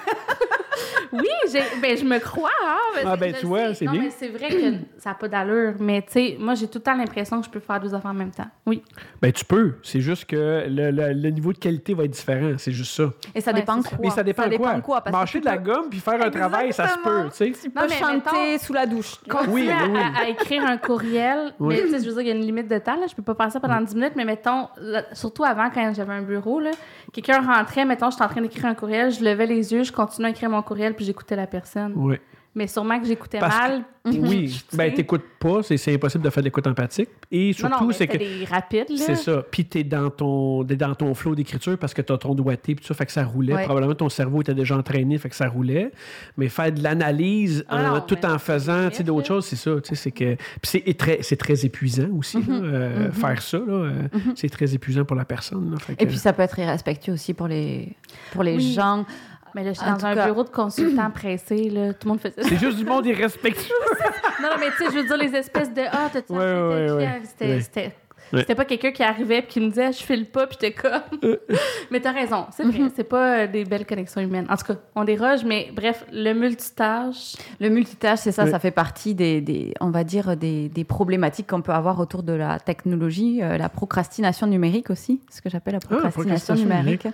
[1.13, 2.51] oui, j'ai- ben, je me crois.
[2.67, 4.03] Hein, Ah, c'est- ben, tu vois, c'est bien.
[4.03, 5.75] mais c'est vrai que ça n'a pas d'allure.
[5.81, 8.11] Mais tu sais, moi, j'ai tout le temps l'impression que je peux faire deux affaires
[8.11, 8.49] en même temps.
[8.67, 8.83] Oui.
[9.23, 9.75] Ben, tu peux.
[9.85, 12.55] C'est juste que le, le- le niveau de qualité va être différent.
[12.59, 13.05] C'est juste ça.
[13.37, 13.91] Et ça Ouais, dépend ça.
[13.91, 13.99] quoi.
[14.03, 14.43] Mais ça dépend,
[14.81, 15.01] quoi?
[15.01, 17.53] parce que Marcher de la gomme puis faire un travail, ça se peut, tu sais.
[17.63, 19.15] Tu peux Non, chanter mettons- sous la douche.
[19.31, 21.55] Continuer Oui, à, oui, à- à écrire un courriel.
[21.61, 21.77] Oui.
[21.77, 22.97] Mais tu sais, je veux dire, il y a une limite de temps.
[22.97, 23.07] Là.
[23.09, 24.15] Je peux pas faire ça pendant 10 minutes.
[24.17, 26.73] Mais mettons, là, surtout avant, quand j'avais un bureau, là,
[27.13, 30.29] quelqu'un rentrait, mettons, j'étais en train d'écrire un courriel, je levais les yeux, je continuais
[30.29, 31.93] à écrire mon courriel, puis j'écoutais la personne.
[31.95, 32.17] Oui.
[32.55, 33.83] Mais sûrement que j'écoutais Parce que- mal.
[34.05, 34.61] Oui.
[34.73, 37.09] Ben, t'écoutes pas, c'est c'est impossible de faire de l'écoute empathique.
[37.31, 38.19] Et surtout, c'est que.
[38.19, 38.97] des rapides, là.
[38.97, 39.45] C'est ça.
[39.49, 42.83] Puis t'es dans ton, t'es dans ton flow d'écriture parce que t'as ton doigté, puis
[42.85, 43.55] tout ça, fait que ça roulait.
[43.55, 43.63] Ouais.
[43.65, 45.93] Probablement ton cerveau était déjà entraîné, fait que ça roulait.
[46.37, 49.71] Mais faire de l'analyse Ah tout en faisant tu sais, d'autres choses, c'est ça.
[49.81, 53.59] tu sais, C'est que puis c'est très, c'est très épuisant aussi, là, euh, faire ça.
[53.59, 53.93] là, euh,
[54.35, 55.71] C'est très épuisant pour la personne.
[55.71, 57.95] là, fait Et que- puis ça peut être irrespectueux aussi pour les,
[58.33, 58.73] pour les Oui.
[58.73, 59.07] gens.
[59.55, 61.93] Mais là, j'étais En dans un cas- bureau de consultant pressé, là.
[61.93, 62.49] Tout le monde faisait ça.
[62.49, 63.75] c'est juste du monde irrespectueux.
[64.43, 66.87] Non, non, mais tu sais, je veux dire, les espèces de Ah, t'as-tu Ouais, appelé
[66.87, 66.97] tel ouais,
[67.39, 67.53] client?
[67.53, 67.61] ouais.
[67.61, 67.93] C'était.
[68.33, 68.41] Ouais.
[68.41, 71.21] c'était- pas quelqu'un qui arrivait et qui me disait je file pas puis j'étais comme.
[71.91, 74.47] mais t'as raison, c'est vrai, c'est pas euh, des belles connexions humaines.
[74.49, 77.35] En tout cas, on déroge, mais bref, le multitâche.
[77.61, 78.51] Le multitâche, c'est ça, Oui.
[78.51, 82.23] ça fait partie des, des- on va dire, des, des problématiques qu'on peut avoir autour
[82.23, 87.07] de la technologie, euh, la procrastination numérique aussi, ce que j'appelle la procrastination, procrastination numérique.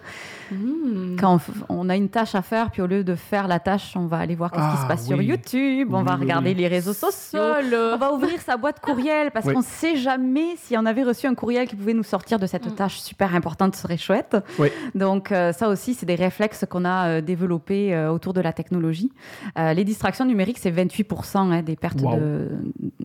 [0.51, 1.17] Hmm.
[1.19, 3.59] Quand on, f- on a une tâche à faire, puis au lieu de faire la
[3.61, 5.21] tâche, on va aller voir qu'est-ce qui Ah, se passe sur.
[5.21, 6.57] YouTube, on Oui, va regarder oui.
[6.57, 7.39] les réseaux sociaux.
[7.41, 11.27] On va ouvrir sa boîte courriel parce qu'on ne sait jamais si on avait reçu
[11.27, 12.75] un courriel qui pouvait nous sortir de cette Mm.
[12.75, 14.37] tâche super importante, serait chouette.
[14.59, 14.69] Oui.
[14.95, 18.53] Donc euh, ça aussi, c'est des réflexes qu'on a euh, développés euh, autour de la
[18.53, 19.11] technologie.
[19.59, 22.17] Euh, les distractions numériques, c'est 28% hein, des pertes Wow.
[22.17, 22.49] de,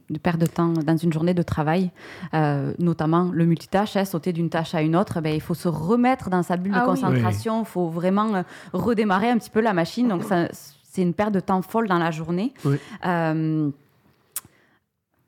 [0.09, 1.91] de perte de temps dans une journée de travail,
[2.33, 5.21] Euh, notamment le multitâche, hein, sauter d'une tâche à une autre.
[5.21, 6.99] Ben, il faut se remettre dans sa bulle Ah de oui.
[6.99, 10.07] concentration, il faut vraiment redémarrer un petit peu la machine.
[10.09, 12.53] Donc ça, c'est une perte de temps folle dans la journée.
[12.65, 12.77] Oui.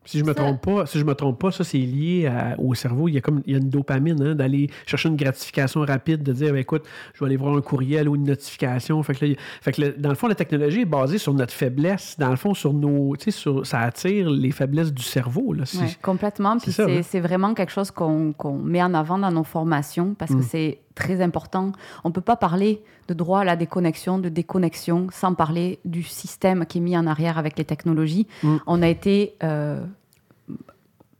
[0.05, 2.55] Si je me Ça- trompe pas, si je me trompe pas, ça c'est lié à-
[2.59, 3.07] au cerveau.
[3.07, 6.23] Il y a comme il y a une dopamine hein, d'aller chercher une gratification rapide,
[6.23, 9.01] de dire ben, écoute, je vais aller voir un courriel ou une notification.
[9.03, 11.33] Fait que, là, il- fait que le- dans le fond, la technologie est basée sur
[11.33, 12.15] notre faiblesse.
[12.19, 15.53] Dans le fond, sur nos, sur, ça attire les faiblesses du cerveau.
[15.53, 15.63] Là.
[15.79, 16.57] Ouais, complètement.
[16.57, 17.01] Puis c'est ça, c'est hein.
[17.03, 20.37] c'est vraiment quelque chose qu'on qu'on met en avant dans nos formations parce Mm.
[20.39, 21.71] que c'est très important.
[22.03, 26.01] On ne peut pas parler de droit à la déconnexion, de déconnexion, sans parler du
[26.03, 28.27] système qui est mis en arrière avec les technologies.
[28.43, 28.55] Mm.
[28.65, 29.83] On a été euh,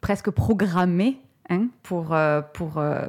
[0.02, 1.18] presque programmé
[1.50, 3.02] hein, pour, euh, pour euh,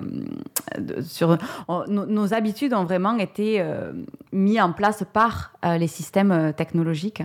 [1.02, 3.92] sur on- nos, nos habitudes ont vraiment été euh,
[4.32, 7.22] mis en place par les systèmes technologiques.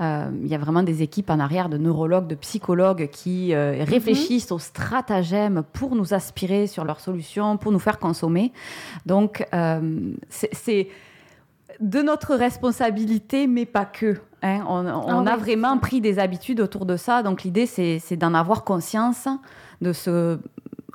[0.00, 3.84] Euh, Il y a vraiment des équipes en arrière de neurologues, de psychologues qui euh,
[3.84, 8.52] réfléchissent aux stratagèmes pour nous aspirer sur leurs solutions, pour nous faire consommer.
[9.06, 10.88] Donc, euh, c'est-
[11.80, 14.16] de notre responsabilité, mais pas que.
[14.42, 14.64] hein.
[14.68, 17.22] On, on Ah a oui, vraiment pris des habitudes autour de ça.
[17.22, 19.28] Donc, l'idée, c'est d'en avoir conscience,
[19.80, 20.38] de se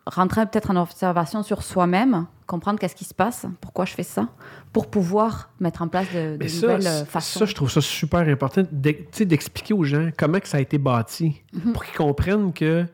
[0.05, 4.27] rentrer peut-être en observation sur soi-même, comprendre qu'est-ce qui se passe, pourquoi je fais ça,
[4.71, 7.45] pour pouvoir mettre en place de, de ça, nouvelles euh, ça, façons.
[7.45, 11.73] je trouve ça super important d'expliquer aux gens comment que ça a été bâti Mhm.
[11.73, 12.85] pour qu'ils comprennent que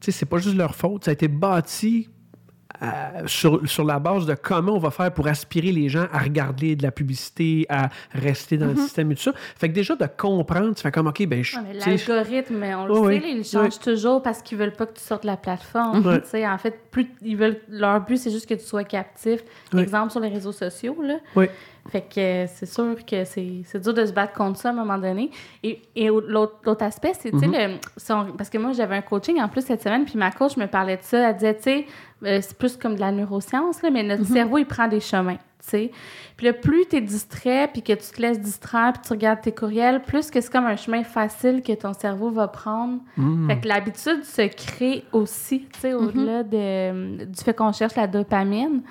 [0.00, 2.08] c'est pas juste leur faute, ça a été bâti
[2.80, 6.18] à- sur, sur la base de comment on va faire pour aspirer les gens à
[6.18, 9.32] regarder de la publicité, à rester dans le système et tout ça.
[9.56, 11.56] Fait que déjà, de comprendre, tu fais comme, OK, ben, je.
[11.58, 13.34] Ouais, L'algorithme, on le Oh, sait, oui.
[13.38, 16.20] ils changent toujours parce qu'ils veulent pas que tu sortes de la plateforme.
[16.24, 19.40] Sais, En fait, plus ils veulent, leur but, c'est juste que tu sois captif.
[19.72, 19.82] Oui.
[19.82, 20.96] Exemple, sur les réseaux sociaux.
[21.02, 21.16] Là.
[21.36, 21.46] Oui.
[21.90, 24.98] Fait que c'est sûr que c'est dur de se battre contre ça à un moment
[24.98, 25.30] donné.
[25.62, 27.68] Et, et au- l'autre aspect, c'est, tu sais, Mm-hmm.
[27.72, 30.56] le- son- parce que moi, j'avais un coaching en plus cette semaine, puis ma coach
[30.58, 31.30] me parlait de ça.
[31.30, 31.86] Elle disait, tu sais,
[32.24, 35.36] euh, c'est plus comme de la neuroscience, là, mais notre cerveau, il prend des chemins,
[35.36, 35.90] tu sais.
[36.36, 39.40] Puis là, plus tu es distrait, puis que tu te laisses distraire, puis tu regardes
[39.40, 42.98] tes courriels, plus que c'est comme un chemin facile que ton cerveau va prendre.
[43.16, 43.48] Mm.
[43.48, 48.06] Fait que l'habitude se crée aussi, tu sais, au-delà de- du fait qu'on cherche la
[48.06, 48.82] dopamine.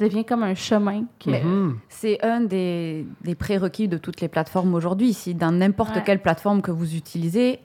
[0.00, 1.04] Ça devient comme un chemin.
[1.26, 1.76] Mhm.
[1.90, 5.12] c'est un des, des prérequis de toutes les plateformes aujourd'hui.
[5.12, 6.02] Si dans n'importe Ouais.
[6.04, 7.58] quelle plateforme que vous utilisez, il-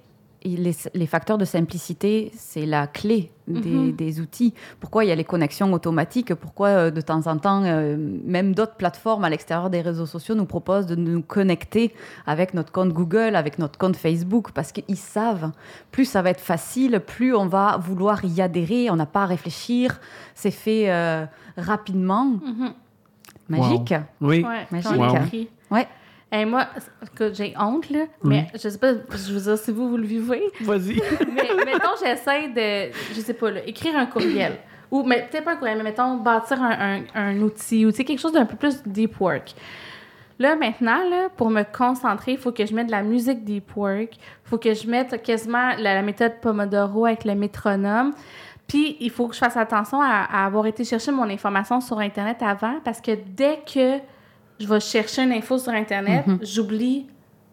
[0.45, 3.91] les, les facteurs de simplicité, c'est la clé des, Mhm.
[3.95, 4.53] des outils.
[4.79, 6.33] Pourquoi il y a les connexions automatiques?
[6.33, 10.33] Pourquoi euh, de temps en temps, euh, même d'autres plateformes à l'extérieur des réseaux sociaux
[10.35, 11.93] nous proposent de nous connecter
[12.25, 14.51] avec notre compte Google, avec notre compte Facebook?
[14.51, 15.51] Parce qu'ils savent,
[15.91, 19.25] plus ça va être facile, plus on va vouloir y adhérer, on n'a pas à
[19.27, 19.99] réfléchir,
[20.33, 21.25] c'est fait euh,
[21.57, 22.25] rapidement.
[22.25, 22.73] Mhm.
[23.47, 23.93] Magique.
[24.21, 24.43] Oui.
[24.43, 24.97] Ouais, Magique.
[24.97, 25.75] Wow.
[25.77, 25.87] Ouais.
[26.31, 26.67] Et moi,
[27.33, 30.43] j'ai honte, là, mais je sais pas, je veux dire, si vous, vous le vivez,
[30.61, 30.95] Vas-y.
[31.33, 34.57] mais mettons, j'essaie de, je sais pas, là, écrire un courriel.
[34.91, 38.19] Ou, mais peut-être pas un courriel, mais mettons, bâtir un, un, un outil ou, quelque
[38.19, 39.53] chose d'un peu plus deep work.
[40.37, 43.75] Là, maintenant, là, pour me concentrer, il faut que je mette de la musique deep
[43.77, 44.15] work.
[44.15, 48.11] Il faut que je mette quasiment la, la méthode Pomodoro avec le métronome.
[48.67, 51.99] Puis, il faut que je fasse attention à, à avoir été chercher mon information sur
[51.99, 53.99] Internet avant parce que dès que
[54.59, 57.07] je vais chercher une info sur Internet, j'oublie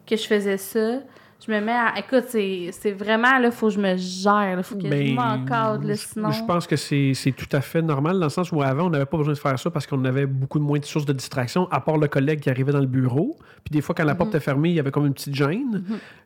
[0.07, 0.99] que je faisais ça.
[1.45, 1.95] Je me mets à.
[1.99, 4.55] Écoute, c'est vraiment, là, faut que je me gère.
[4.59, 6.31] Il faut que je m'encadre, là, je- sinon.
[6.31, 9.07] Je pense que c'est tout à fait normal dans le sens où avant, on n'avait
[9.07, 11.67] pas besoin de faire ça parce qu'on avait beaucoup de moins de sources de distraction,
[11.73, 13.37] à part le collègue qui arrivait dans le bureau.
[13.65, 14.19] Puis des fois, quand la Mhm.
[14.19, 15.83] porte est fermée, il y avait comme une petite gêne.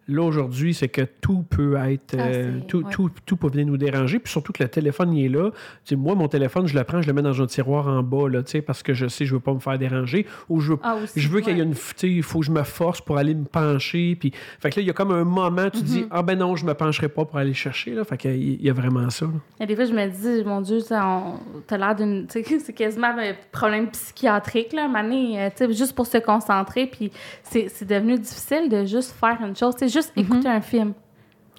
[0.09, 2.15] Là, aujourd'hui, c'est que tout peut être.
[2.19, 2.91] Ah, euh, tout, ouais.
[2.93, 4.19] tout, tout peut venir nous déranger.
[4.21, 5.51] Puis surtout que le téléphone, il est là.
[5.51, 5.59] Tu
[5.91, 8.29] sais, moi, mon téléphone, je le prends, je le mets dans un tiroir en bas,
[8.29, 10.25] là, parce que je sais, je veux pas me faire déranger.
[10.49, 11.75] Ou je veux Ah, aussi, je veux qu'il y ait une.
[12.05, 14.17] Il faut que je me force pour aller me pencher.
[14.19, 15.85] Puis, fait que là, il y a comme un moment, tu Mhm.
[15.85, 17.91] dis, ah ben non, je me pencherai pas pour aller chercher.
[17.93, 18.05] Là.
[18.05, 19.27] Fait qu'il y a- il y a vraiment ça.
[19.27, 19.33] là.
[19.61, 22.27] Et des fois, je me dis, mon Dieu, t'as l'air d'une.
[22.31, 26.87] C'est quasiment un problème psychiatrique, là, mané, euh, tu sais, juste pour se concentrer.
[26.87, 27.11] Puis
[27.43, 30.93] c'est c'est devenu difficile de juste faire une chose, juste écouter un film.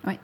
[0.06, 0.19] Ouais.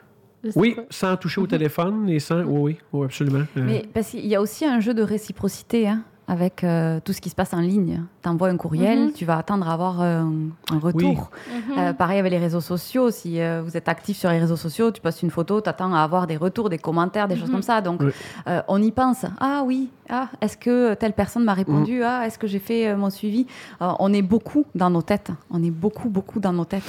[0.55, 0.81] Oui, pas.
[0.89, 2.41] sans toucher au téléphone et sans.
[2.43, 3.45] Oui, oui, oui, absolument.
[3.57, 7.11] Euh, Mais parce qu'il y a aussi un jeu de réciprocité hein, avec euh, tout
[7.13, 8.03] ce qui se passe en ligne.
[8.21, 9.11] Tu envoies un courriel, Mhm.
[9.13, 10.23] tu vas attendre à avoir euh,
[10.71, 11.31] un retour.
[11.49, 11.77] Mhm.
[11.77, 13.09] Euh, pareil avec les réseaux sociaux.
[13.11, 15.93] Si euh, vous êtes actif sur les réseaux sociaux, tu postes une photo, tu attends
[15.93, 17.53] à avoir des retours, des commentaires, des choses Mhm.
[17.55, 17.81] comme ça.
[17.81, 18.11] Donc, Oui.
[18.47, 19.25] euh, on y pense.
[19.39, 21.97] Ah oui, ah, est-ce que telle personne m'a répondu?
[21.99, 22.05] Mhm.
[22.05, 23.47] Ah, est-ce que j'ai fait euh, mon suivi?
[23.81, 25.31] Euh, On est beaucoup dans nos têtes.
[25.51, 26.83] On est beaucoup, beaucoup dans nos têtes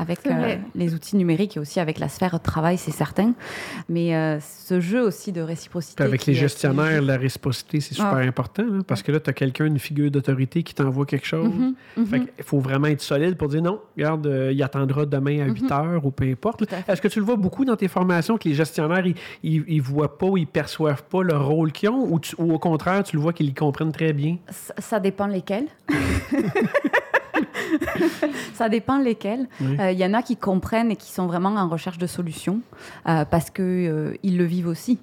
[0.00, 3.32] avec euh, les outils numériques et aussi avec la sphère de travail, c'est certain.
[3.88, 6.02] Mais euh, ce jeu aussi de réciprocité.
[6.02, 8.18] Avec les est- gestionnaires, la réciprocité, c'est super Ah.
[8.18, 8.62] important.
[8.64, 11.52] là, parce que là, tu as quelqu'un, une figure d'autorité qui t'envoie quelque chose.
[11.52, 12.06] Mhm, mhm.
[12.06, 15.46] Fait qu'il faut vraiment être solide pour dire non, regarde, euh, il attendra demain à
[15.46, 16.62] 8 heures ou peu importe.
[16.88, 19.14] Est-ce que tu le vois beaucoup dans tes formations que les gestionnaires, ils,
[19.68, 22.58] ils voient pas ou ils perçoivent pas le rôle qu'ils ont ou, tu- ou au
[22.58, 24.38] contraire, tu le vois qu'ils y comprennent très bien?
[24.48, 25.66] Ça, ça dépend lesquels.
[28.54, 29.48] ça dépend lesquels.
[29.60, 29.94] Il Oui.
[29.96, 32.60] y en a qui comprennent et qui sont vraiment en recherche de solutions
[33.08, 34.98] euh, parce qu'ils ils le vivent aussi.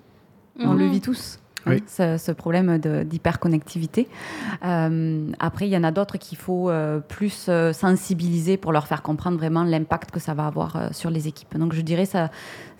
[0.59, 0.79] On Mhm.
[0.79, 1.39] le vit tous.
[1.65, 1.83] hein, Oui.
[1.87, 4.07] ce, ce problème d'hyperconnectivité.
[4.63, 8.87] Euh, après, il y en a d'autres qu'il faut euh, plus euh, sensibiliser pour leur
[8.87, 11.57] faire comprendre vraiment l'impact que ça va avoir euh, sur les équipes.
[11.57, 12.29] Donc, je dirais ça.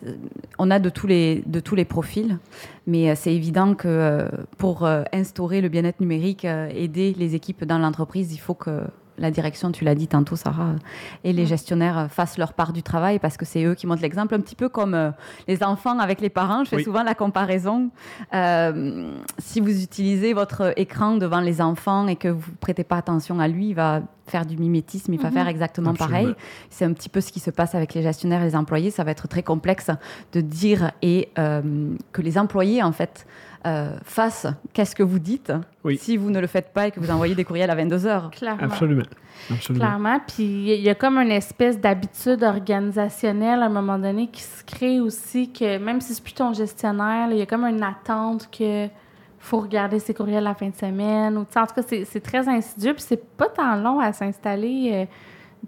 [0.06, 0.14] euh,
[0.58, 2.38] on a de tous les de tous les profils,
[2.86, 4.28] mais euh, c'est évident que euh,
[4.58, 8.84] pour euh, instaurer le bien-être numérique, euh, aider les équipes dans l'entreprise, il faut que
[9.18, 10.76] la direction, tu l'as dit tantôt, Sarah,
[11.24, 11.48] et les Mm.
[11.48, 14.56] gestionnaires fassent leur part du travail parce que c'est eux qui montrent l'exemple, un petit
[14.56, 15.12] peu comme euh,
[15.48, 16.64] les enfants avec les parents.
[16.64, 16.84] Je fais Oui.
[16.84, 17.90] souvent la comparaison.
[18.34, 23.40] Euh, si vous utilisez votre écran devant les enfants et que vous prêtez pas attention
[23.40, 25.34] à lui, il va faire du mimétisme, il va Mhm.
[25.34, 26.20] faire exactement Absolument.
[26.20, 26.36] pareil.
[26.70, 28.92] C'est un petit peu ce qui se passe avec les gestionnaires et les employés.
[28.92, 29.90] Ça va être très complexe
[30.34, 31.62] de dire et euh,
[32.12, 33.26] que les employés, en fait,
[33.68, 35.52] euh, fassent qu'est-ce que vous dites
[35.84, 35.98] Oui.
[35.98, 38.32] si vous ne le faites pas et que vous envoyez des courriels à 22 heures?
[38.36, 38.64] Clairement.
[38.64, 39.04] Absolument.
[39.52, 39.86] Absolument.
[39.86, 40.20] Clairement.
[40.28, 44.64] Puis il y a comme une espèce d'habitude organisationnelle à un moment donné qui se
[44.64, 48.50] crée aussi que même si c'est plus ton gestionnaire, il y a comme une attente
[48.52, 48.88] que
[49.40, 51.38] faut regarder ses courriels la fin de semaine.
[51.38, 52.94] Ou, en tout cas, c'est très insidieux.
[52.94, 54.92] Puis c'est pas tant long à s'installer.
[54.94, 55.06] euh,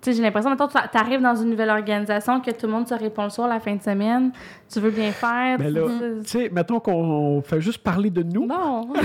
[0.01, 2.93] sais, j'ai l'impression, maintenant, tu arrives dans une nouvelle organisation que tout le monde se
[2.93, 4.31] répond le soir, la fin de semaine.
[4.71, 5.57] Tu veux bien faire.
[5.59, 5.81] Mais là,
[6.23, 8.45] tu sais, mettons qu'on fait juste parler de nous.
[8.45, 8.93] Non!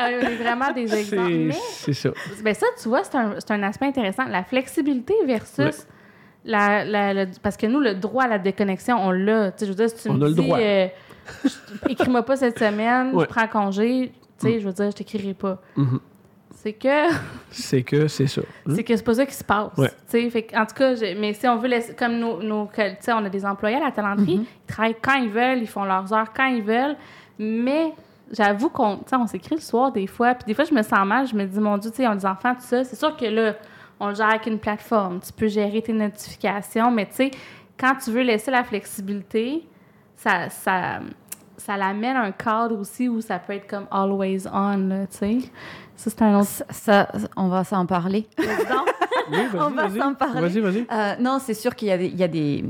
[0.00, 1.50] Euh, vraiment des exemples.
[1.72, 2.10] C'est ça.
[2.44, 4.24] ben ça, tu vois, c'est un, un aspect intéressant.
[4.28, 5.58] La flexibilité versus.
[5.58, 5.72] Ouais.
[6.44, 9.50] La, la- parce que nous, le droit à la déconnexion, on l'a.
[9.50, 10.86] Tu sais, je veux dire, si tu On me dis, euh,
[11.88, 13.24] écris-moi pas cette semaine, Ouais.
[13.28, 15.60] je prends congé, tu sais, je veux dire, je t'écrirai pas.
[15.76, 15.98] Mhm.
[16.60, 17.08] C'est que
[17.50, 18.40] C'est que c'est ça.
[18.40, 18.72] hein?
[18.74, 19.70] c'est que c'est pas ça qui se passe.
[19.76, 19.88] Ouais.
[20.10, 22.82] Tu sais, fait en tout cas, mais si on veut laisser, comme nos, nos tu
[23.00, 25.84] sais, on a des employés à la talenterie, ils travaillent quand ils veulent, ils font
[25.84, 26.96] leurs heures quand ils veulent,
[27.38, 27.92] mais
[28.32, 30.82] j'avoue qu'on, tu sais, on s'écrit le soir des fois, puis des fois je me
[30.82, 32.82] sens mal, je me dis mon Dieu, tu sais, on a des enfants tout ça,
[32.82, 33.54] c'est sûr que là,
[34.00, 37.30] on le gère avec une plateforme, tu peux gérer tes notifications, mais tu sais,
[37.78, 39.64] quand tu veux laisser la flexibilité,
[40.16, 40.98] ça, ça,
[41.56, 45.38] ça l'amène un cadre aussi où ça peut être comme always on, tu sais.
[45.98, 46.48] Ça, c'est un autre.
[46.48, 48.26] Ça, ça, on va s'en parler.
[48.38, 48.46] Oui,
[49.60, 50.40] On va s'en parler.
[50.48, 50.86] Vas-y, vas-y.
[50.90, 52.64] Euh, non, c'est sûr qu'il y a des, il y a des,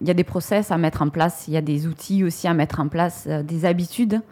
[0.00, 2.46] il y a des process à mettre en place, il y a des outils aussi
[2.48, 4.22] à mettre en place, euh, des habitudes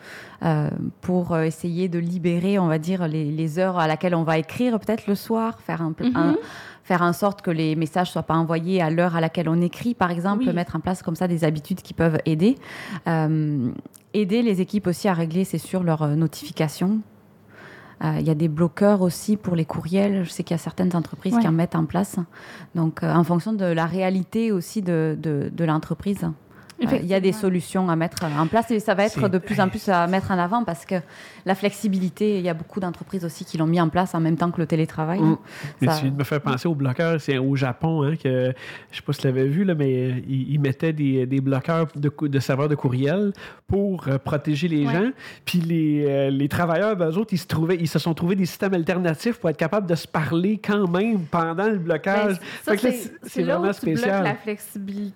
[0.42, 0.70] euh,
[1.02, 4.78] pour essayer de libérer, on va dire, les, les heures à laquelle on va écrire
[4.80, 6.36] peut-être le soir, faire un, un- Mhm.
[6.84, 9.94] faire en sorte que les messages soient pas envoyés à l'heure à laquelle on écrit,
[9.94, 10.52] par exemple, Oui.
[10.54, 12.54] mettre en place comme ça des habitudes qui peuvent aider.
[13.08, 13.68] Euh,
[14.14, 17.00] aider les équipes aussi à régler, c'est sûr, leurs notifications.
[18.04, 20.24] Euh, Il y a des bloqueurs aussi pour les courriels.
[20.24, 22.16] Je sais qu'il y a certaines entreprises qui en mettent en place.
[22.74, 26.30] Donc, euh, en fonction de la réalité aussi de, de, de l'entreprise,
[26.78, 29.60] il y a des solutions à mettre en place et ça va être de plus
[29.60, 30.96] en plus à mettre en avant parce que
[31.46, 34.36] la flexibilité, il y a beaucoup d'entreprises aussi qui l'ont mis en place en même
[34.36, 35.20] temps que le télétravail.
[35.20, 35.36] Mm.
[35.80, 37.20] Mais Ça- tu me fais penser aux bloqueurs.
[37.20, 38.52] C'est au Japon, hein, que
[38.90, 41.40] je sais pas si tu l'avais vu, là, mais euh, ils, ils mettaient des, des
[41.40, 43.32] bloqueurs de, serveurs de courriel
[43.66, 44.92] pour euh, protéger les Ouais.
[44.92, 45.10] gens.
[45.44, 48.36] Puis les, euh, les travailleurs, ben, eux autres, ils se, trouvaient, ils se sont trouvés
[48.36, 52.36] des systèmes alternatifs pour être capables de se parler quand même pendant le blocage.
[52.66, 54.24] Ben, c'est- vraiment où tu bloques spécial.
[54.24, 55.14] la flexibilité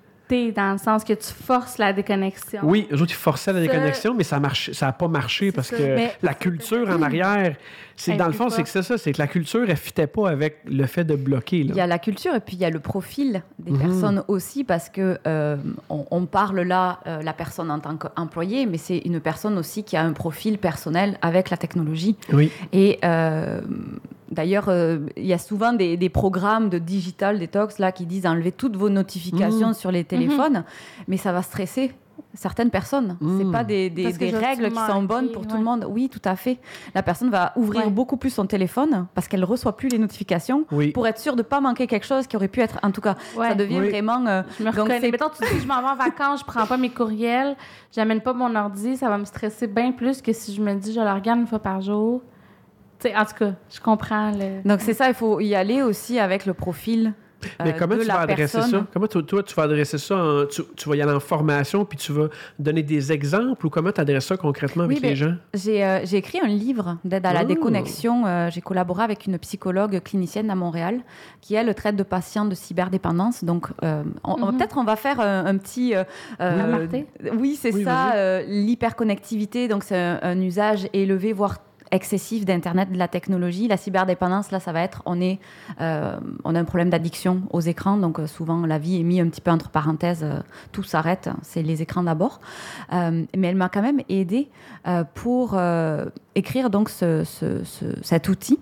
[0.55, 2.61] dans le sens que tu forces la déconnexion.
[2.63, 5.69] Oui, eux autres, ils forçaient la déconnexion, mais ça marche, ça n'a pas marché parce
[5.69, 5.77] ça.
[5.77, 7.57] que Mais- la culture en arrière,
[8.01, 10.29] c'est dans le fond, c'est que c'est ça, c'est que la culture, elle fitait pas
[10.31, 11.63] avec le fait de bloquer.
[11.65, 11.71] là.
[11.75, 13.79] Il y a la culture et puis il y a le profil des Mhm.
[13.79, 15.57] personnes aussi parce que euh,
[15.89, 19.85] on, on parle là euh, la personne en tant qu'employé, mais c'est une personne aussi
[19.85, 22.17] qui a un profil personnel avec la technologie.
[22.33, 22.51] Oui.
[22.73, 23.61] Et euh,
[24.31, 28.27] d'ailleurs, euh, il y a souvent des, des programmes de digital detox là qui disent
[28.27, 29.75] enlever toutes vos notifications Mhm.
[29.75, 30.65] sur les téléphones,
[31.09, 31.93] mais ça va stresser
[32.35, 33.17] certaines personnes.
[33.21, 33.39] Mhm.
[33.39, 35.87] C'est pas des, des- règles qui sont bonnes pour tout le monde.
[35.89, 36.59] Oui, tout à fait.
[36.95, 37.91] La personne va ouvrir Ouais.
[37.91, 40.93] beaucoup plus son téléphone parce qu'elle reçoit plus les notifications Oui.
[40.93, 42.79] pour être sûre de pas manquer quelque chose qui aurait pu être.
[42.83, 43.49] En tout cas, Ouais.
[43.49, 43.89] ça devient Oui.
[43.91, 44.25] vraiment.
[44.27, 45.01] euh, Je me donc reconnais.
[45.01, 47.57] c'est- Mettons, tu dis, je m'en vais en vacances, je prends pas mes courriels,
[47.93, 50.93] j'amène pas mon ordi, ça va me stresser bien plus que si je me dis,
[50.93, 52.23] je le regarde une fois par jour.
[53.01, 54.63] Tu sais, en tout cas, je comprends le.
[54.69, 57.15] Donc c'est ça, il faut y aller aussi avec le profil.
[57.65, 58.71] Mais euh, comment de tu la vas adresser personne.
[58.81, 58.87] ça?
[58.93, 60.17] Comment tu- toi, tu vas adresser ça?
[60.17, 63.71] en- tu, tu vas y aller en formation, puis tu vas donner des exemples, ou
[63.71, 65.35] comment tu adresses ça concrètement avec Oui, les ben, gens?
[65.55, 67.47] J'ai euh, j'ai écrit un livre d'aide à la Oh.
[67.47, 68.27] déconnexion.
[68.27, 71.01] Euh, J'ai collaboré avec une psychologue clinicienne à Montréal
[71.41, 73.45] qui, elle, traite de patients de cyberdépendance.
[73.45, 74.57] Donc, euh, Mhm.
[74.57, 75.95] peut-être on va faire un, un petit...
[77.39, 79.69] oui, c'est Oui, ça, euh, l'hyperconnectivité.
[79.69, 81.59] Donc, c'est un, un usage élevé, voire
[81.93, 83.69] excessif d'Internet, de la technologie.
[83.69, 85.39] La cyberdépendance, là, ça va être, on, est,
[85.81, 87.97] euh, on a un problème d'addiction aux écrans.
[87.97, 90.23] Donc, euh, souvent, la vie est mise un petit peu entre parenthèses.
[90.23, 90.41] euh,
[90.73, 91.29] tout s'arrête.
[91.43, 92.41] C'est les écrans d'abord.
[92.93, 94.49] Euh, mais elle m'a quand même aidée
[95.15, 95.59] pour
[96.35, 98.59] écrire donc ce, ce- ce- cet outil.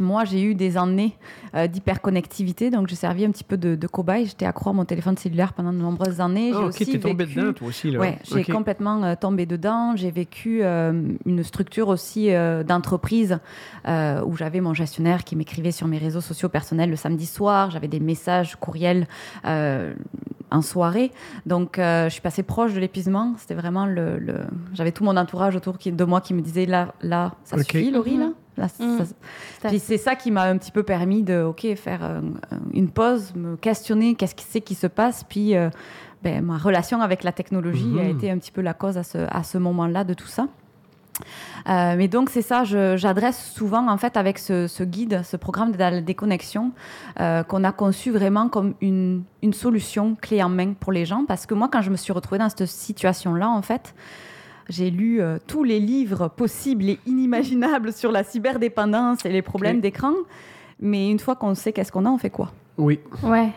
[0.00, 1.16] Moi, j'ai eu des années
[1.54, 4.26] euh, d'hyperconnectivité, donc j'ai servi un petit peu de, de cobaye.
[4.26, 6.50] J'étais accro à mon téléphone cellulaire pendant de nombreuses années.
[6.54, 7.90] Ah, j'ai ok, aussi t'es tombé vécu- dedans, toi aussi.
[7.90, 8.00] Là.
[8.00, 9.94] Ouais, j'ai complètement euh, tombé dedans.
[9.96, 10.92] J'ai vécu euh,
[11.26, 13.38] une structure aussi euh, d'entreprise
[13.86, 17.70] où j'avais mon gestionnaire qui m'écrivait sur mes réseaux sociaux personnels le samedi soir.
[17.70, 19.06] J'avais des messages courriels
[20.50, 21.10] en soirée.
[21.46, 23.34] Donc, je suis passée proche de l'épuisement.
[23.38, 24.18] C'était vraiment le.
[24.18, 27.56] le- J'avais tout mon entourage autour qui- de moi qui me disait là, là, ça
[27.64, 28.30] suffit, Laurie, là?
[28.58, 28.84] Là, ça-
[29.60, 32.20] C'est puis c'est ça qui m'a un petit peu permis de, ok, faire euh,
[32.74, 35.70] une pause, me questionner qu'est-ce qui c'est qui se passe, puis euh,
[36.22, 38.10] ben, ma relation avec la technologie a Mhm.
[38.10, 40.48] été un petit peu la cause à ce, à ce moment-là de tout ça.
[41.68, 45.36] Euh, mais donc c'est ça, je- j'adresse souvent en fait avec ce, ce guide, ce
[45.36, 46.72] programme de la déconnexion
[47.20, 51.24] euh, qu'on a conçu vraiment comme une, une solution clé en main pour les gens,
[51.26, 53.94] parce que moi quand je me suis retrouvée dans cette situation-là en fait,
[54.68, 59.80] j'ai lu euh, tous les livres possibles et inimaginables sur la cyberdépendance et les problèmes
[59.80, 60.12] d'écran.
[60.80, 62.50] Mais une fois qu'on sait qu'est-ce qu'on a, on fait quoi?
[62.78, 62.98] Oui.
[63.22, 63.50] Ouais.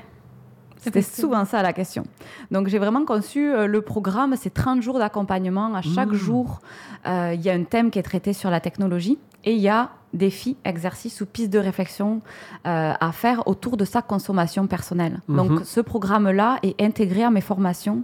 [0.77, 2.03] C'était souvent ça la question.
[2.51, 5.73] Donc j'ai vraiment conçu euh, le programme, c'est 30 jours d'accompagnement.
[5.73, 6.15] À chaque Mmh.
[6.15, 6.59] jour,
[7.07, 9.69] euh, il y a un thème qui est traité sur la technologie et il y
[9.69, 12.21] a défis, exercices ou pistes de réflexion
[12.65, 15.19] euh, à faire autour de sa consommation personnelle.
[15.27, 15.35] Mhm.
[15.37, 18.03] Donc, ce programme-là est intégré à mes formations,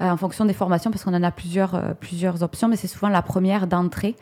[0.00, 2.86] euh, en fonction des formations, parce qu'on en a plusieurs, euh, plusieurs options, mais c'est
[2.86, 4.16] souvent la première d'entrée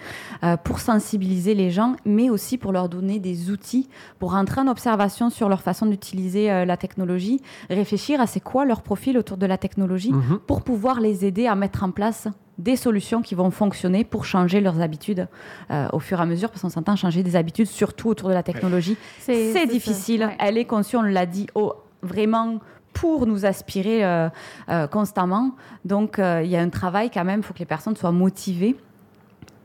[0.65, 5.31] pour sensibiliser les gens, mais aussi pour leur donner des outils pour entrer en observation
[5.31, 9.59] sur leur façon d'utiliser la technologie, réfléchir à c'est quoi leur profil autour de la
[9.59, 10.39] technologie Mhm.
[10.47, 14.61] pour pouvoir les aider à mettre en place des solutions qui vont fonctionner pour changer
[14.63, 15.29] leurs habitudes
[15.93, 18.43] au fur et à mesure, parce qu'on s'entend changer des habitudes, surtout autour de la
[18.43, 18.97] technologie.
[19.19, 20.25] C'est difficile.
[20.25, 20.37] Ouais.
[20.39, 22.61] Elle est conçue, on l'a dit, oh, vraiment
[22.97, 24.29] pour nous aspirer euh,
[24.71, 25.53] euh, constamment.
[25.85, 28.13] Donc, euh, il y a un travail quand même, il faut que les personnes soient
[28.13, 28.77] motivées.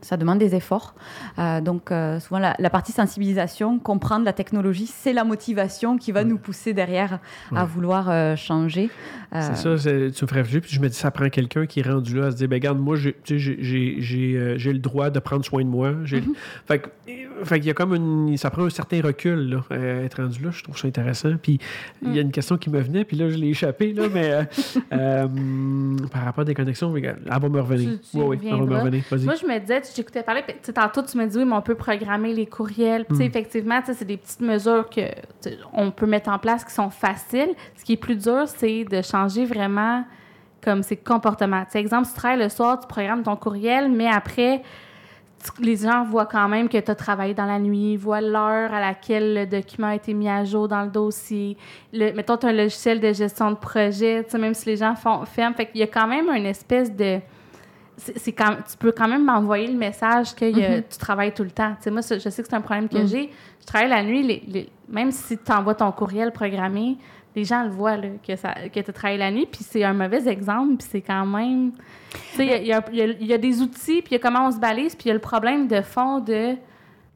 [0.02, 0.94] Ça demande des efforts.
[1.38, 6.12] Euh, donc, euh, souvent, la, la partie sensibilisation, comprendre la technologie, c'est la motivation qui
[6.12, 7.18] va nous pousser derrière
[7.54, 8.90] à vouloir euh, changer.
[9.34, 11.80] Euh, C'est ça, tu me ferais réfléchir, puis je me dis, ça prend quelqu'un qui
[11.80, 14.36] est rendu là à se dire, ben regarde, moi, j'ai, tu sais, j'ai, j'ai, j'ai,
[14.36, 15.92] euh, j'ai le droit de prendre soin de moi.
[16.04, 16.34] J'ai, Mm-hmm.
[16.66, 16.82] Fait
[17.44, 20.40] fait qu'il y a comme une, ça prend un certain recul, là, euh, être rendu
[20.44, 21.32] là, je trouve ça intéressant.
[21.42, 21.58] Puis
[22.02, 24.30] il y a une question qui me venait, puis là, je l'ai échappé, là, mais
[24.32, 24.42] euh,
[24.92, 25.26] euh,
[26.12, 27.90] par rapport à des connexions, mais regarde, elle va me revenir.
[27.90, 29.24] Tu- tu Oui, oui, elle va me revenir, vas-y.
[29.24, 31.62] Moi, je me disais, tu j'écoutais parler, puis, tantôt, tu me dis, oui, mais on
[31.62, 33.04] peut programmer les courriels.
[33.08, 33.20] Mm.
[33.22, 36.90] effectivement, c'est des petites mesures que tu sais, on peut mettre en place qui sont
[36.90, 37.54] faciles.
[37.76, 40.04] Ce qui est plus dur, c'est de changer vraiment
[40.62, 41.64] comme ces comportements.
[41.64, 44.62] Tu sais, exemple, si tu travailles le soir, tu programmes ton courriel, mais après,
[45.42, 48.72] tu- les gens voient quand même que tu as travaillé dans la nuit, voient l'heure
[48.72, 51.56] à laquelle le document a été mis à jour dans le dossier.
[51.92, 55.24] Le, mettons, tu as un logiciel de gestion de projet, même si les gens font,
[55.24, 55.56] ferment.
[55.56, 57.18] Fait qu'il y a quand même une espèce de
[58.16, 60.82] c'est quand, tu peux quand même m'envoyer le message que a- Mhm.
[60.90, 61.74] tu travailles tout le temps.
[61.90, 63.06] Moi, je sais que c'est un problème que Mhm.
[63.06, 63.30] j'ai.
[63.60, 66.96] Je travaille la nuit, les- les- même si tu envoies ton courriel programmé,
[67.34, 69.94] les gens le voient là, que, ça, que tu travailles la nuit, puis c'est un
[69.94, 71.72] mauvais exemple, puis c'est quand même...
[71.72, 74.10] Tu sais, il y a- y, a- y a- il y a des outils, puis
[74.10, 76.18] il y a comment on se balise, puis il y a le problème de fond
[76.20, 76.56] de...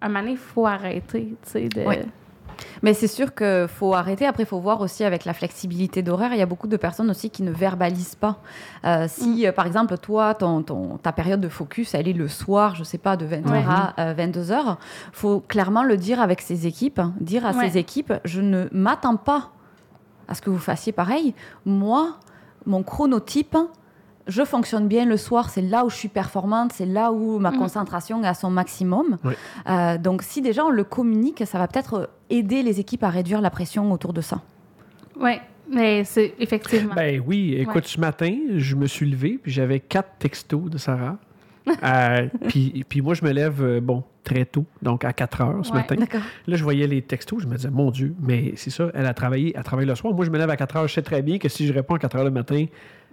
[0.01, 1.83] Un moment donné, il faut arrêter, tu sais, de...
[1.87, 1.97] Oui.
[2.83, 4.27] Mais c'est sûr qu'il faut arrêter.
[4.27, 6.33] Après, il faut voir aussi avec la flexibilité d'horaire.
[6.33, 8.39] Il y a beaucoup de personnes aussi qui ne verbalisent pas.
[8.85, 12.29] Euh, si, euh, par exemple, toi, ton, ton- ta période de focus, elle est le
[12.29, 13.65] soir, je sais pas, de 20h Ouais.
[13.69, 14.77] à euh, 22h,
[15.13, 16.99] faut clairement le dire avec ses équipes.
[16.99, 17.13] hein.
[17.21, 17.69] Dire à Ouais.
[17.71, 19.51] ses équipes, je ne m'attends pas
[20.29, 21.35] à ce que vous fassiez pareil.
[21.65, 22.17] Moi,
[22.67, 23.57] mon chronotype,
[24.27, 27.51] je fonctionne bien le soir, c'est là où je suis performante, c'est là où ma
[27.51, 27.59] Mhm.
[27.59, 29.19] concentration est à son maximum.
[29.25, 29.35] Oui.
[29.69, 33.41] Euh, donc si déjà on le communique, ça va peut-être aider les équipes à réduire
[33.41, 34.41] la pression autour de ça.
[35.21, 35.33] Oui,
[35.71, 36.95] mais c'est effectivement...
[36.95, 37.83] Ben oui, écoute, Ouais.
[37.85, 41.17] ce matin, je me suis levé, puis j'avais quatre textos de Sarah.
[41.83, 45.65] Euh, puis, puis moi, je me lève, euh, bon, très tôt, donc à 4 heures
[45.65, 45.77] ce Ouais.
[45.79, 45.95] matin.
[46.47, 49.15] Là, je voyais les textos, je me disais, mon Dieu, mais c'est ça, elle a
[49.15, 50.13] travaillé, elle travaille le soir.
[50.13, 51.95] Moi, je me lève à 4 heures, je sais très bien que si je réponds
[51.95, 52.67] à 4 heures le matin.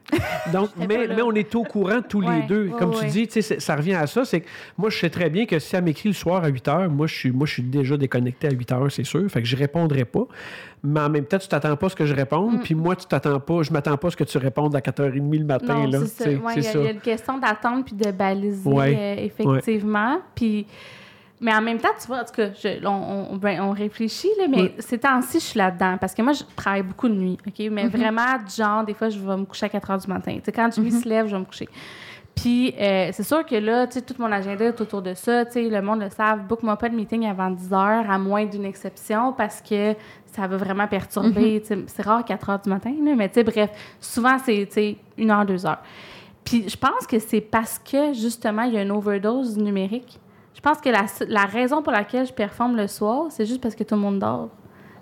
[0.52, 2.66] Donc, mais, mais on est au courant tous Ouais, les deux.
[2.68, 4.26] ouais, Comme tu dis, tu sais, c'est- ça revient à ça.
[4.26, 4.48] C'est que
[4.78, 7.08] moi, je sais très bien que si elle m'écrit le soir à 8 heures, moi,
[7.08, 9.26] je suis, moi, je suis déjà déconnecté à 8 heures, c'est sûr.
[9.32, 10.26] Fait que je répondrai pas.
[10.84, 12.56] Mais en même temps, tu t'attends pas à ce que je réponde.
[12.58, 12.62] Mm.
[12.64, 15.40] Puis moi, tu t'attends pas, je m'attends pas à ce que tu répondes à 4h30
[15.40, 15.86] le matin.
[15.90, 16.06] C'est ça.
[16.26, 20.20] C'est- Ouais, il y, il y a une question d'attendre puis de baliser, euh, effectivement.
[20.36, 20.68] Puis,
[21.44, 24.30] mais en même temps, tu vois, en tout cas, je- on, on- ben, on réfléchit,
[24.40, 24.72] là, mais Oui.
[24.80, 25.98] ces temps-ci, je suis là-dedans.
[26.00, 27.68] Parce que moi, je travaille beaucoup de nuit, OK?
[27.72, 30.34] Mais vraiment, du genre, des fois, je vais me coucher à 4 heures du matin.
[30.36, 31.68] Tu sais, quand Jimmy se lève, je vais me coucher.
[32.36, 35.46] Puis, euh, c'est sûr que là, tu sais, tout mon agenda est autour de ça.
[35.46, 36.48] Tu sais, le monde le savent.
[36.48, 39.94] Book-moi pas de meeting avant 10 heures, à moins d'une exception, parce que
[40.32, 41.62] ça va vraiment perturber.
[41.62, 44.66] Tu sais, C'est rare 4 heures du matin, là, mais tu sais, bref, souvent, c'est,
[44.68, 45.82] tu sais, une heure, deux heures.
[46.44, 50.20] Puis, je pense que c'est parce que, justement, il y a une overdose numérique.
[50.64, 53.76] Je pense que la, la raison pour laquelle je performe le soir, c'est juste parce
[53.76, 54.48] que tout le monde dort.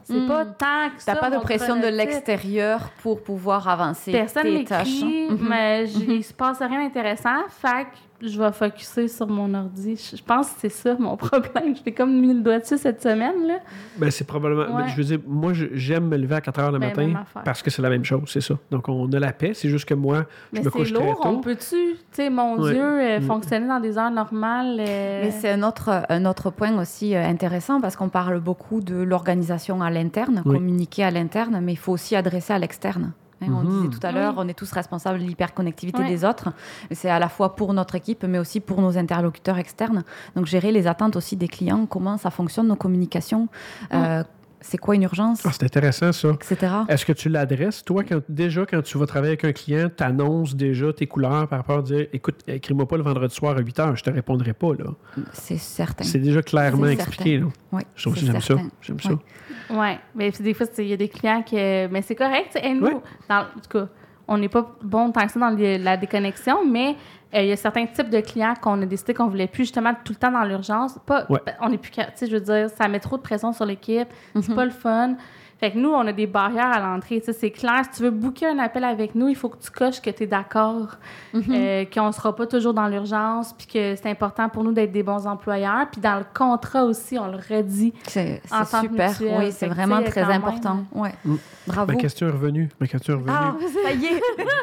[0.03, 0.27] C'est Hmm.
[0.27, 1.13] pas tant que ça.
[1.13, 5.37] T'as pas de pression de l'extérieur pour pouvoir avancer Personne m'écrit, Mhm.
[5.47, 7.43] mais j- il se passe rien d'intéressant.
[7.49, 9.95] Fait que je vais focuser sur mon ordi.
[10.15, 11.75] Je pense que c'est ça mon problème.
[11.75, 13.47] Je fais comme mis le doigt dessus cette semaine.
[13.47, 13.55] Là.
[13.97, 14.75] Ben, c'est probablement.
[14.75, 14.87] Ouais.
[14.89, 17.69] Je veux dire, moi, j'aime me lever à 4 heures le Ben, matin parce que
[17.69, 18.55] c'est la même chose, c'est ça.
[18.69, 19.53] Donc, on a la paix.
[19.53, 21.19] C'est juste que moi, je Mais me couche très lourd.
[21.21, 21.29] tôt.
[21.29, 22.73] On peut-tu, tu sais, mon Ouais.
[22.73, 23.23] Dieu, euh, Mm.
[23.23, 24.77] fonctionner dans des heures normales?
[24.79, 28.81] euh, Mais c'est un autre, un autre point aussi euh, intéressant parce qu'on parle beaucoup
[28.81, 30.55] de l'organisation à l'interne, Oui.
[30.55, 33.11] communiquer à l'interne, mais il faut aussi adresser à l'externe.
[33.41, 33.69] Hein, On Mhm.
[33.69, 34.43] disait tout à l'heure, Oui.
[34.45, 36.07] on est tous responsables de l'hyperconnectivité Ouais.
[36.09, 36.49] des autres.
[36.91, 40.03] C'est à la fois pour notre équipe, mais aussi pour nos interlocuteurs externes.
[40.35, 43.47] Donc gérer les attentes aussi des clients, comment ça fonctionne nos communications,
[43.93, 44.23] euh,
[44.61, 46.29] c'est quoi une urgence, Ah, c'est intéressant, ça.
[46.33, 46.71] etc.
[46.87, 50.03] Est-ce que tu l'adresses, toi, quand, déjà, quand tu vas travailler avec un client, tu
[50.03, 53.61] annonces déjà tes couleurs par rapport à dire écoute, écris-moi pas le vendredi soir à
[53.61, 54.73] 8 heures, je te répondrai pas.
[54.77, 54.85] là.
[55.33, 56.03] C'est certain.
[56.03, 57.39] C'est déjà clairement expliqué.
[57.39, 57.47] Là.
[57.71, 58.55] Oui, Je trouve que c'est j'aime ça.
[58.81, 59.09] J'aime ça.
[59.11, 59.77] Ouais.
[59.77, 61.87] Ouais, mais puis des fois, c'est- il y a des clients que.
[61.87, 62.97] Mais c'est correct, tu sais, hey, nous, Ouais.
[63.29, 63.87] dans, en tout cas,
[64.27, 66.95] on n'est pas bon tant que ça dans la déconnexion, mais
[67.33, 70.13] il y a certains types de clients qu'on a décidé qu'on voulait plus justement tout
[70.13, 70.97] le temps dans l'urgence.
[71.05, 71.39] Pas, Ouais.
[71.61, 74.07] on est plus, tu sais, je veux dire, ça met trop de pression sur l'équipe,
[74.35, 74.55] c'est Mhm.
[74.55, 75.15] pas le fun.
[75.61, 77.19] Fait que nous, on a des barrières à l'entrée.
[77.19, 79.57] Tu sais, c'est clair, si tu veux booker un appel avec nous, il faut que
[79.63, 80.97] tu coches que tu es d'accord,
[81.33, 81.43] Mhm.
[81.51, 84.91] euh, qu'on ne sera pas toujours dans l'urgence, puis que c'est important pour nous d'être
[84.91, 85.85] des bons employeurs.
[85.91, 87.93] Puis dans le contrat aussi, on le redit.
[88.07, 88.41] C'est
[88.81, 89.11] super.
[89.11, 89.35] mutuelle.
[89.37, 90.79] Oui, c'est vraiment très même, important.
[90.93, 91.13] Ouais.
[91.23, 91.35] Mm.
[91.67, 91.91] Bravo.
[91.93, 92.69] Ma question est revenue.
[92.79, 93.31] Ma question est revenue.
[93.39, 93.53] Ah,
[93.85, 94.21] ça y est.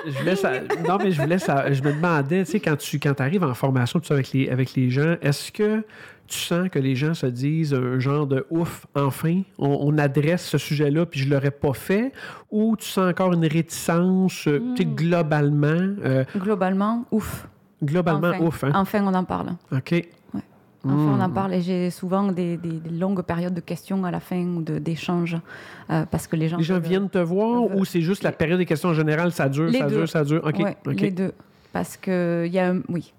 [0.09, 2.99] je voulais sa- Non, mais je voulais sa- Je me demandais, tu sais, quand tu
[2.99, 5.85] quand arrives en formation ça, avec, les, avec les gens, est-ce que
[6.29, 10.45] tu sens que les gens se disent un genre de ouf, enfin, on, on adresse
[10.47, 12.13] ce sujet-là, puis je l'aurais pas fait,
[12.51, 14.95] ou tu sens encore une réticence, tu sais, Hmm.
[14.95, 17.49] globalement, euh, Globalement, ouf.
[17.83, 18.73] globalement enfin, ouf, hein?
[18.75, 19.55] enfin, on en parle.
[19.73, 20.07] OK.
[20.85, 21.33] Enfin, on en Hmm.
[21.35, 24.63] parle et j'ai souvent des, des- des longues périodes de questions à la fin ou
[24.63, 25.37] d'échanges
[25.91, 26.57] euh, parce que les gens.
[26.57, 29.49] Les gens viennent te voir ou c'est juste la période des questions en général, ça
[29.49, 29.97] dure, Les ça deux.
[29.97, 30.41] dure, ça dure?
[30.45, 30.59] OK.
[30.61, 30.77] Ouais.
[30.95, 31.33] Les deux.
[31.73, 33.13] Parce que il y a un, oui,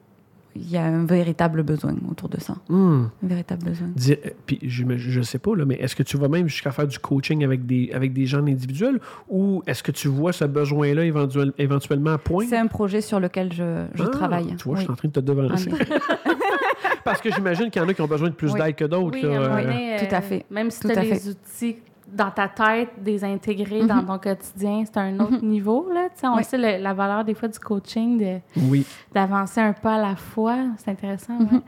[0.56, 2.56] il y a un véritable besoin autour de ça.
[2.70, 3.06] Hmm.
[3.24, 3.88] Un véritable besoin.
[4.10, 6.88] Euh, Puis je ne sais pas, là, mais est-ce que tu vas même jusqu'à faire
[6.88, 11.06] du coaching avec des, avec des gens individuels ou est-ce que tu vois ce besoin-là
[11.06, 12.46] éventuel- éventuellement à point?
[12.50, 14.56] C'est un projet sur lequel je, je Ah, travaille.
[14.58, 15.70] Tu vois, je suis en train de te devancer.
[15.70, 15.86] Effet.
[17.04, 18.60] Parce que j'imagine qu'il y en a qui ont besoin de plus Oui.
[18.60, 19.18] d'aide que d'autres.
[19.18, 20.46] Oui, là, euh, Tout euh, à fait.
[20.52, 21.28] Même si tu as fait.
[21.30, 21.78] outils
[22.14, 24.06] dans ta tête, des intégrés dans Mhm.
[24.06, 25.88] ton quotidien, c'est un autre niveau.
[25.94, 26.44] Là, Tu sais, on Oui.
[26.44, 28.86] sait le- la valeur des fois du coaching, Oui.
[29.14, 30.58] d'avancer un pas à la fois.
[30.78, 31.34] C'est intéressant.
[31.34, 31.48] Mhm.
[31.54, 31.62] ouais.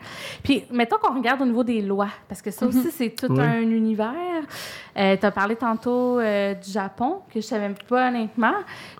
[0.43, 3.39] Puis, mettons qu'on regarde au niveau des lois, parce que ça aussi, c'est tout Oui.
[3.39, 4.13] un univers.
[4.95, 8.53] Tu as parlé tantôt euh, du Japon, que je savais pas honnêtement.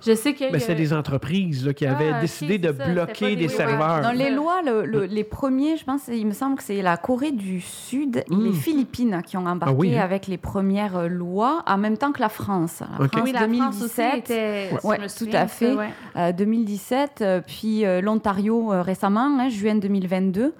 [0.06, 0.52] Je sais que.
[0.52, 3.48] Ben, c'est des entreprises là, qui Ah, avaient ok, décidé de ça, c'était bloquer des-
[3.50, 4.02] serveurs.
[4.02, 6.98] Dans les lois, le- le- les premiers, je pense, il me semble que c'est la
[6.98, 8.44] Corée du Sud et Mm.
[8.44, 10.02] les Philippines qui ont embarqué Ah oui, hein?
[10.04, 12.82] avec les premières euh, lois en même temps que la France.
[13.00, 13.08] La.
[13.08, 14.18] France Oui, la France aussi 2017.
[14.18, 14.70] était.
[14.82, 15.74] je Ouais, me tout à fait.
[15.74, 15.90] ouais.
[16.16, 20.54] Euh, 2017, euh, puis euh, l'Ontario euh, récemment, hein, juin 2022.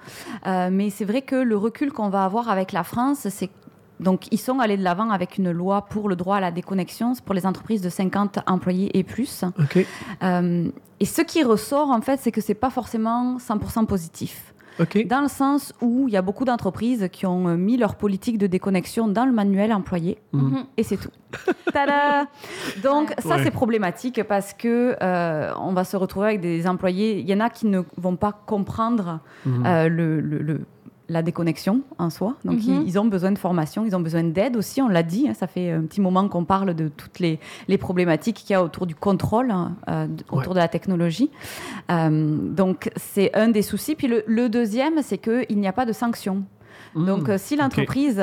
[0.46, 3.50] Euh, mais c'est vrai que le recul qu'on va avoir avec la France, c'est
[4.00, 7.12] donc ils sont allés de l'avant avec une loi pour le droit à la déconnexion
[7.24, 9.44] pour les entreprises de 50 employés et plus.
[10.22, 10.68] Euh,
[11.00, 14.48] et ce qui ressort en fait, c'est que c'est pas forcément 100% positif.
[15.04, 18.38] Dans le sens où il y a beaucoup d'entreprises qui ont euh, mis leur politique
[18.38, 20.38] de déconnexion dans le manuel employé Mm.
[20.40, 20.64] Mhm.
[20.78, 21.10] et c'est tout.
[21.74, 22.26] Tada
[22.82, 23.44] Donc ça Ouais.
[23.44, 27.18] c'est problématique parce que euh, on va se retrouver avec des employés.
[27.20, 29.66] Il y en a qui ne vont pas comprendre Mhm.
[29.66, 30.64] euh, le, le- le-
[31.12, 32.34] la déconnexion en soi.
[32.44, 32.82] Donc Mhm.
[32.82, 34.80] ils, ils ont besoin de formation, ils ont besoin d'aide aussi.
[34.82, 35.28] On l'a dit.
[35.28, 37.38] hein, ça fait un petit moment qu'on parle de toutes les,
[37.68, 40.38] les problématiques qu'il y a autour du contrôle, hein, euh, Ouais.
[40.38, 41.30] autour de la technologie.
[41.90, 43.94] Euh, donc c'est un des soucis.
[43.94, 46.42] Puis le, le deuxième, c'est qu'il n'y a pas de sanctions.
[46.94, 47.06] Mm.
[47.06, 48.22] Donc, euh, si l'entreprise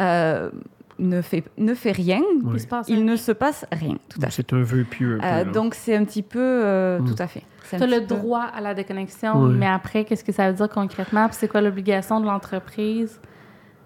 [0.00, 0.50] euh,
[0.98, 2.60] ne, fait, ne fait rien, Oui.
[2.88, 3.96] Il ne se passe rien.
[4.08, 4.42] Tout à Donc, fait.
[4.42, 5.18] C'est un vœu pieux.
[5.22, 6.38] Euh, donc, c'est un petit peu.
[6.40, 7.04] euh, Mm.
[7.14, 7.42] Tout à fait.
[7.70, 10.68] Tu as le peu- droit à la déconnexion, mais après, qu'est-ce que ça veut dire
[10.70, 11.26] concrètement?
[11.28, 13.20] Puis c'est quoi l'obligation de l'entreprise?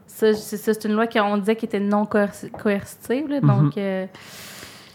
[0.07, 3.29] Ça, c'est ça, c'est une loi qu'on disait qui était non coerci- coercitive.
[3.29, 4.07] là, donc, euh,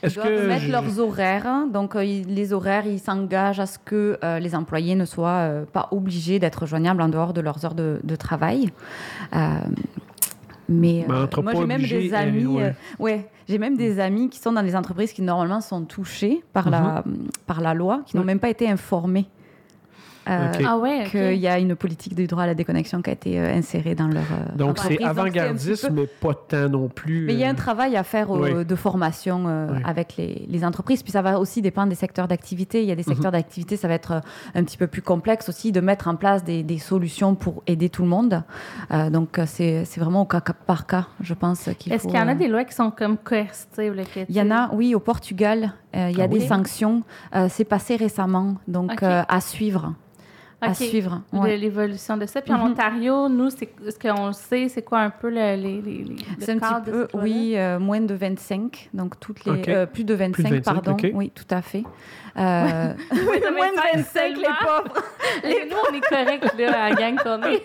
[0.03, 0.47] Ils doivent que.
[0.47, 1.47] mettre je- leurs horaires.
[1.47, 1.67] hein.
[1.73, 5.29] Donc, euh, ils- les horaires, ils s'engagent à ce que euh, les employés ne soient
[5.49, 8.71] euh, pas obligés d'être joignables en dehors de leurs heures de, de travail.
[10.69, 12.45] Mais Ben, euh, moi, j'ai même des euh, amis.
[12.45, 12.63] ouais.
[12.63, 16.43] euh, ouais, j'ai même des amis qui sont dans des entreprises qui normalement sont touchées
[16.53, 17.03] par, la,
[17.45, 18.27] par la loi, qui n'ont Mhm.
[18.27, 19.27] Même pas été informés.
[20.29, 23.13] Euh, ah ouais, qu'il y a une politique du droit à la déconnexion qui a
[23.13, 26.69] été euh, insérée dans leur euh, Donc, c'est Donc, c'est avant-gardiste, peu- mais pas tant
[26.69, 27.25] non plus.
[27.25, 28.65] Mais il y a un travail à faire Oui.
[28.65, 29.79] de formation euh, Oui.
[29.85, 31.03] avec les, les entreprises.
[31.03, 32.81] Puis ça va aussi dépendre des secteurs d'activité.
[32.83, 33.13] Il y a des Mhm.
[33.13, 34.21] secteurs d'activité, ça va être
[34.55, 37.89] un petit peu plus complexe aussi de mettre en place des, des solutions pour aider
[37.89, 38.43] tout le monde.
[38.91, 42.15] Euh, donc c'est c'est vraiment au cas cas par cas, je pense qu'il Est-ce qu'il
[42.17, 43.93] y en a euh, des lois qui sont comme coercitives?
[44.29, 46.47] Il y en a, oui, au Portugal, euh, il y a Ah des oui?
[46.47, 47.03] sanctions.
[47.35, 49.93] Euh, c'est passé récemment, donc euh, à suivre.
[50.59, 51.21] À suivre.
[51.31, 51.55] de ouais.
[51.57, 52.41] l'évolution de ça.
[52.41, 52.71] Puis en Mhm.
[52.71, 56.15] Ontario, nous, c'est ce qu'on sait, c'est quoi un peu le, les, les, les- le
[56.39, 60.03] C'est un petit de peu, oui, euh, moins de 25, donc toutes les, euh, plus
[60.03, 61.83] de 25, Plus de 25, pardon, oui, tout à fait.
[62.37, 65.03] Euh, de moins de 25, les pauvres.
[65.43, 67.63] Les- nous, on est corrects, là, à la gang qu'on est.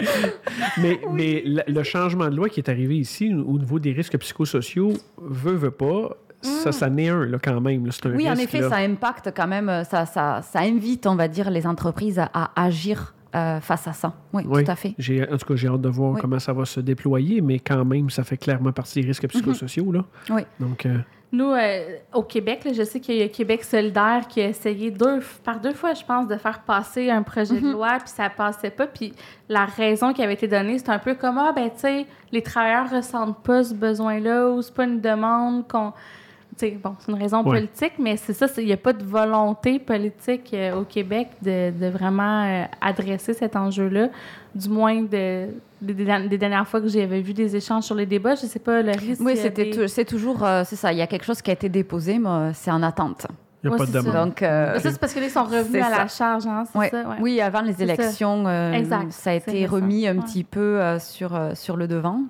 [0.80, 3.92] Mais, mais le, le changement de loi qui est arrivé ici au au niveau des
[3.92, 7.86] risques psychosociaux, veut, veut pas, ça, ça n'est un là, quand même.
[7.86, 7.92] là.
[8.04, 8.10] Un.
[8.10, 8.68] Oui, en effet, là.
[8.70, 12.30] ça impacte quand même, euh, ça, ça, ça invite, on va dire, les entreprises à,
[12.34, 14.12] à agir euh, face à ça.
[14.32, 14.64] Oui, Oui.
[14.64, 14.94] tout à fait.
[14.98, 16.20] J'ai, en tout cas, j'ai hâte de voir Oui.
[16.20, 19.92] comment ça va se déployer, mais quand même, ça fait clairement partie des risques psychosociaux.
[19.92, 20.04] Là.
[20.30, 20.42] Oui.
[20.60, 20.96] Donc, euh,
[21.30, 24.90] Nous, euh, au Québec, là, je sais qu'il y a Québec solidaire qui a essayé
[24.90, 28.30] deux, par deux fois, je pense, de faire passer un projet de loi, puis ça
[28.30, 28.86] passait pas.
[28.86, 29.12] Puis
[29.50, 32.40] la raison qui avait été donnée, c'est un peu comme, ah, ben, tu sais, les
[32.42, 35.92] travailleurs ressentent pas ce besoin-là, ou c'est pas une demande qu'on...
[36.82, 37.58] bon, c'est une raison Ouais.
[37.60, 41.70] politique, mais c'est ça, il n'y a pas de volonté politique euh, au Québec de,
[41.70, 44.08] de vraiment euh, adresser cet enjeu-là.
[44.54, 45.48] Du moins, de,
[45.80, 48.92] des, dernières fois que j'avais vu des échanges sur les débats, je sais pas, le
[48.92, 49.20] risque.
[49.24, 50.92] Oui, c'était des- c'est toujours, euh, c'est ça.
[50.92, 53.26] Il y a quelque chose qui a été déposé, mais c'est en attente.
[53.62, 54.02] Il n'y a Ouais, pas de c'est ça.
[54.10, 54.28] demande.
[54.28, 56.88] Donc, euh, ça, c'est parce que ils sont revenus à la charge, hein, c'est ouais.
[56.90, 57.02] ça?
[57.08, 57.16] Ouais.
[57.20, 59.10] Oui, avant les élections, euh, Exact.
[59.10, 60.22] ça a été remis un Ouais.
[60.22, 62.20] petit peu euh, sur, euh, sur le devant.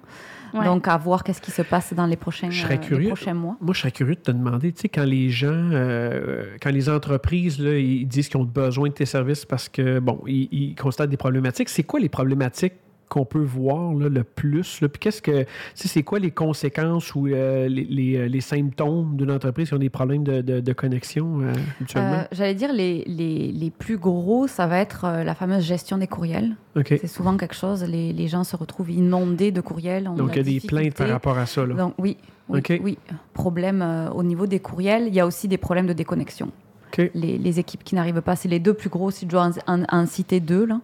[0.55, 0.65] Ouais.
[0.65, 3.35] Donc, à voir qu'est-ce qui se passe dans les prochains, Je serais euh, les prochains
[3.35, 3.57] mois.
[3.61, 6.89] Moi, je serais curieux de te demander, tu sais, quand les gens, euh, quand les
[6.89, 10.75] entreprises, là, ils disent qu'ils ont besoin de tes services parce que, bon, ils, ils
[10.75, 12.75] constatent des problématiques, c'est quoi les problématiques
[13.09, 14.81] qu'on peut voir là, le plus?
[14.81, 14.89] Là?
[14.89, 15.45] Puis qu'est-ce que,
[15.75, 19.91] c'est quoi les conséquences ou euh, les, les- les symptômes d'une entreprise qui ont des
[19.91, 21.53] problèmes de, de- de connexion euh?
[21.97, 25.99] Euh, J'allais dire, les, les, les plus gros, ça va être euh, la fameuse gestion
[25.99, 26.57] des courriels.
[26.87, 30.05] C'est souvent quelque chose, les, gens se retrouvent inondés de courriels.
[30.17, 31.67] Donc, il y a des plaintes par rapport à ça.
[31.67, 31.75] Là.
[31.75, 32.17] Donc, oui,
[32.49, 32.99] oui, oui.
[33.33, 35.05] Problème euh, au niveau des courriels.
[35.09, 36.51] Il y a aussi des problèmes de déconnexion.
[37.15, 39.81] Les, les équipes qui n'arrivent pas, c'est les deux plus gros, si je dois en,
[39.81, 40.81] en- en citer deux, là.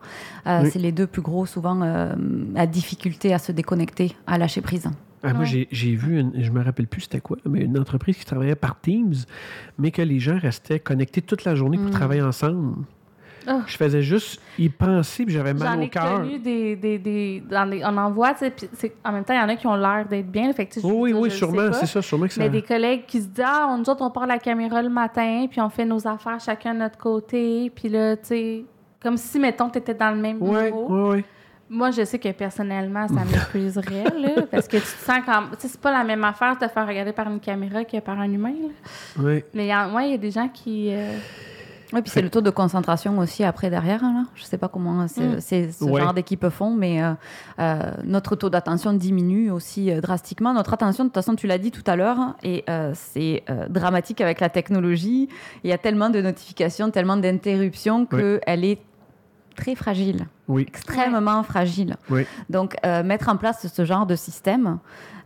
[0.46, 0.70] Euh, Oui.
[0.72, 2.14] c'est les deux plus gros, souvent, euh,
[2.56, 4.88] à difficulté à se déconnecter, à lâcher prise.
[5.22, 5.66] Ah, Moi, Ouais.
[5.70, 8.78] j'ai vu, une, je me rappelle plus c'était quoi, mais une entreprise qui travaillait par
[8.80, 9.14] Teams,
[9.78, 11.90] mais que les gens restaient connectés toute la journée pour Mm.
[11.92, 12.74] travailler ensemble.
[13.46, 13.60] Ah.
[13.66, 16.20] Je faisais juste y penser, puis j'avais mal au cœur.
[16.20, 19.40] connu des, des, des dans les- on en voit, tu sais, en même temps, il
[19.40, 20.52] y en a qui ont l'air d'être bien.
[20.52, 22.40] Fait que, oui, dire, oui, sûrement, c'est ça, sûrement que ça.
[22.42, 24.88] Mais des collègues qui se disent Ah, on- nous autres, on part la caméra le
[24.88, 27.70] matin, puis on fait nos affaires chacun de notre côté.
[27.74, 28.64] Puis là, tu sais,
[29.02, 30.52] comme si, mettons, tu étais dans le même bureau.
[30.54, 30.72] ouais,
[31.16, 31.24] ouais.
[31.68, 35.50] Moi, je sais que personnellement, ça m'épuiserait, là, parce que tu te sens comme.
[35.52, 37.98] Tu sais, c'est pas la même affaire de te faire regarder par une caméra que
[38.00, 38.52] par un humain,
[39.16, 39.22] là.
[39.22, 39.44] ouais.
[39.54, 40.88] Mais ouais, il y a des gens qui.
[40.92, 41.16] euh,
[41.92, 44.02] Oui, puis c'est le taux de concentration aussi après derrière.
[44.02, 44.24] Là.
[44.34, 45.08] Je ne sais pas comment Mm.
[45.40, 46.00] c'est- ce Ouais.
[46.00, 47.12] genre d'équipe font, mais euh,
[47.60, 50.52] euh, notre taux d'attention diminue aussi euh, drastiquement.
[50.54, 52.64] Notre attention, de toute façon, tu l'as dit tout à l'heure, hein, et
[52.94, 55.28] c'est dramatique avec la technologie.
[55.62, 58.80] Il y a tellement de notifications, tellement d'interruptions qu'elle est
[59.56, 61.96] très fragile, Oui, extrêmement fragile.
[62.10, 62.26] Oui.
[62.50, 64.78] Donc, euh, mettre en place ce genre de système,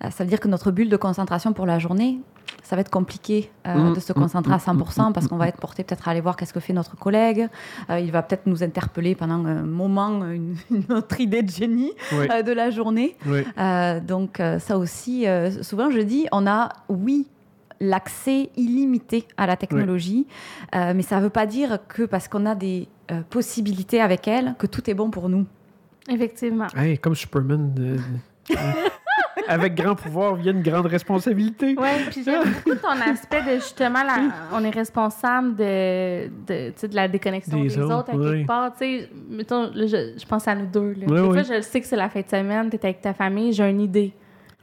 [0.05, 2.21] euh, ça veut dire que notre bulle de concentration pour la journée,
[2.63, 5.29] ça va être compliqué euh, Mm, de se mm, concentrer à mm, 100% mm, parce
[5.29, 7.49] qu'on va être porté peut-être à aller voir qu'est-ce que fait notre collègue.
[7.91, 11.93] Euh, il va peut-être nous interpeller pendant un moment, une, une autre idée de génie
[12.13, 13.17] oui, euh, de la journée.
[13.27, 13.41] oui.
[13.59, 17.27] Euh, donc, euh, ça aussi, euh, souvent je dis, on a, oui,
[17.81, 20.27] l'accès illimité à la technologie,
[20.75, 24.27] euh, mais ça ne veut pas dire que parce qu'on a des euh, possibilités avec
[24.29, 25.47] elle, que tout est bon pour nous.
[26.11, 26.67] Effectivement.
[26.77, 27.75] Hey, comme Superman.
[27.79, 28.55] euh,
[29.47, 31.75] Avec grand pouvoir vient une grande responsabilité.
[31.79, 36.95] Oui, puis j'aime beaucoup ton aspect de justement, la, on est responsable de, de, de
[36.95, 38.31] la déconnexion Des des, autres, autres à oui.
[38.39, 38.73] quelque part.
[38.73, 40.93] Tu sais, mettons, là, je, je pense à nous deux.
[40.93, 41.07] Là.
[41.07, 41.33] Oui, Des oui.
[41.45, 43.69] fois, je sais que c'est la fin de semaine, tu es avec ta famille, j'ai
[43.71, 44.13] une idée.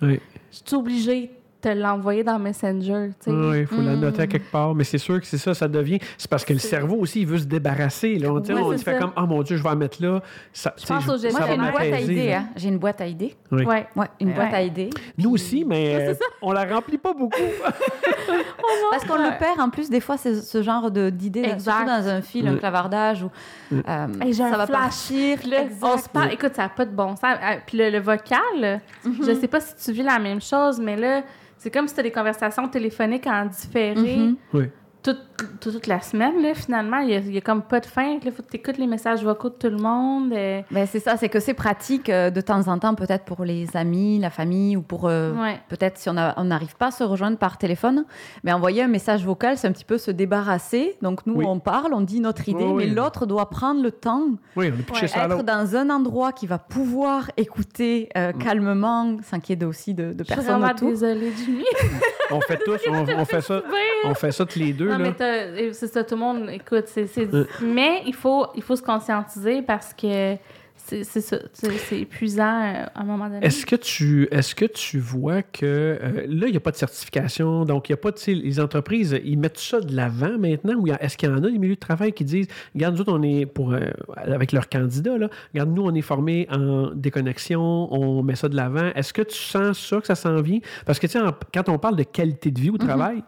[0.01, 0.19] Oui,
[0.51, 1.31] Je suis obligée
[1.65, 3.09] te l'envoyer dans Messenger.
[3.23, 3.59] tu sais.
[3.61, 3.99] il faut la Mm.
[3.99, 4.75] noter à quelque part.
[4.75, 5.99] Mais c'est sûr que c'est ça, ça devient.
[6.17, 8.15] C'est parce que le cerveau aussi, il veut se débarrasser.
[8.15, 8.29] Là.
[8.31, 10.21] On, Ouais, on fait comme, oh mon Dieu, je vais en mettre là.
[10.53, 11.39] Ça, pense je- aux ça gestions.
[11.39, 12.33] Moi, j'ai une boîte à idées.
[12.33, 12.45] hein.
[12.55, 13.35] J'ai une boîte à idées.
[13.51, 13.65] Oui.
[13.65, 13.87] Ouais.
[13.95, 14.33] Ouais, une Ouais.
[14.35, 14.89] boîte à idées.
[15.17, 17.39] Nous aussi, mais euh, on la remplit pas beaucoup.
[18.91, 19.31] Parce qu'on Ouais.
[19.31, 21.59] le perd en plus des fois c'est ce genre de d'idées Exact.
[21.61, 22.59] surtout dans un fil, un Mm.
[22.59, 23.31] clavardage où
[23.71, 23.79] Mm.
[23.87, 24.67] euh, ça va flash.
[24.79, 25.37] partir.
[25.39, 25.77] Puis là, Exact.
[25.83, 26.33] on se parle.
[26.33, 27.19] Écoute, ça n'a pas de bon sens.
[27.23, 30.95] Ah, Puis le, le vocal, je sais pas si tu vis la même chose, mais
[30.95, 31.23] là,
[31.65, 34.35] c'est comme si tu as des conversations téléphoniques en différé Mhm.
[34.53, 34.65] Oui.
[35.05, 35.19] Toute,
[35.59, 36.41] toute, toute la semaine.
[36.41, 38.17] Là, finalement, il n'y a, comme pas de fin.
[38.23, 40.33] Il faut que tu écoutes les messages vocaux de tout le monde.
[40.33, 43.45] euh, Ben, c'est ça, c'est que c'est pratique euh, de temps en temps, peut-être pour
[43.45, 45.59] les amis, la famille, ou pour euh, Ouais.
[45.69, 48.05] peut-être si on n'arrive pas à se rejoindre par téléphone,
[48.43, 50.95] mais envoyer un message vocal, c'est un petit peu se débarrasser.
[51.03, 51.45] Donc nous, Oui.
[51.47, 52.87] on parle, on dit notre idée, Oui, oui.
[52.87, 54.23] mais l'autre doit prendre le temps,
[54.55, 58.37] Oui, on Ouais, ça être dans un endroit qui va pouvoir écouter euh, Mm.
[58.39, 60.89] calmement, s'inquiéter aussi de, de Je suis vraiment autour.
[60.89, 61.63] désolée, Jimmy.
[62.31, 63.61] On fait tous, on, on fait ça.
[64.07, 64.85] On fait ça tous les deux.
[64.87, 64.99] Non, là.
[64.99, 67.07] mais t'as- c'est ça, tout le monde, écoute, c'est...
[67.07, 67.47] c'est- Euh.
[67.61, 70.35] Mais il faut, il faut se conscientiser parce que
[70.87, 73.43] c'est ça, c'est épuisant euh, à un moment donné.
[73.45, 76.75] Est-ce que tu est-ce que tu vois que euh, là, il n'y a pas de
[76.75, 78.31] certification, donc il n'y a pas de.
[78.31, 81.57] Les entreprises, ils mettent ça de l'avant maintenant, ou est-ce qu'il y en a des
[81.57, 83.79] milieux de travail qui disent Regarde, nous autres, on est pour euh,
[84.17, 88.55] avec leurs candidats, là, regarde, nous, on est formés en déconnexion, on met ça de
[88.55, 88.91] l'avant.
[88.95, 90.59] Est-ce que tu sens ça, que ça s'en vient?
[90.85, 91.19] Parce que tu sais,
[91.53, 93.23] quand on parle de qualité de vie au travail,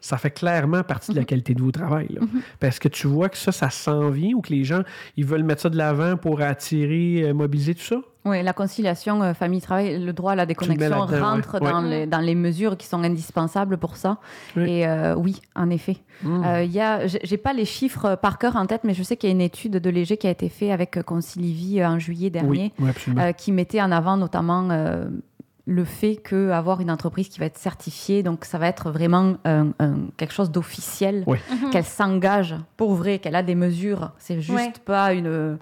[0.00, 2.08] ça fait clairement partie de la qualité de au travail.
[2.10, 2.20] là.
[2.58, 4.82] Parce que tu vois que ça, ça s'en vient ou que les gens,
[5.16, 7.96] ils veulent mettre ça de l'avant pour attirer, euh, mobiliser tout ça?
[8.26, 11.70] Oui, la conciliation euh, famille-travail, le droit à la déconnexion rentre ouais.
[11.70, 11.90] Dans, Ouais.
[11.90, 14.18] les, dans les mesures qui sont indispensables pour ça.
[14.56, 14.70] Oui.
[14.70, 15.96] Et euh, oui, en effet.
[16.22, 16.44] Mm.
[16.44, 19.16] Euh, il y a, j'ai pas les chiffres par cœur en tête, mais je sais
[19.16, 22.28] qu'il y a une étude de Léger qui a été faite avec Concilivie en juillet
[22.28, 23.32] dernier, oui, oui, absolument.
[23.32, 24.68] qui mettait en avant notamment
[25.72, 29.68] le fait qu'avoir une entreprise qui va être certifiée, donc ça va être vraiment un-
[29.78, 31.24] un- quelque chose d'officiel.
[31.28, 31.70] Mhm.
[31.70, 34.10] qu'elle s'engage pour vrai, qu'elle a des mesures.
[34.18, 34.72] C'est juste Ouais.
[34.84, 35.58] pas une,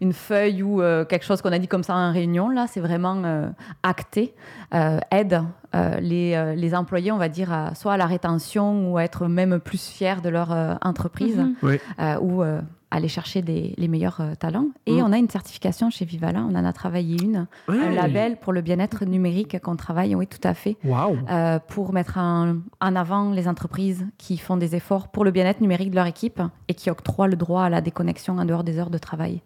[0.00, 2.48] une feuille ou euh, quelque chose qu'on a dit comme ça en réunion.
[2.48, 3.48] Là, c'est vraiment euh,
[3.82, 4.34] acté,
[4.74, 5.42] euh, aide
[5.74, 9.04] euh, les, euh, les employés, on va dire, à- soit à la rétention ou à
[9.04, 11.54] être même plus fiers de leur euh, entreprise Mhm.
[11.62, 11.78] Oui.
[12.00, 12.60] euh, ou euh,
[12.92, 14.68] aller chercher des, les meilleurs euh, talents.
[14.86, 15.04] Et Mm.
[15.04, 18.60] on a une certification chez Vivala, on en a travaillé une, un label pour le
[18.62, 21.18] bien-être numérique qu'on travaille, oui, tout à fait, Wow!
[21.28, 25.60] euh, pour mettre en, en avant les entreprises qui font des efforts pour le bien-être
[25.60, 28.78] numérique de leur équipe et qui octroient le droit à la déconnexion en dehors des
[28.78, 29.42] heures de travail.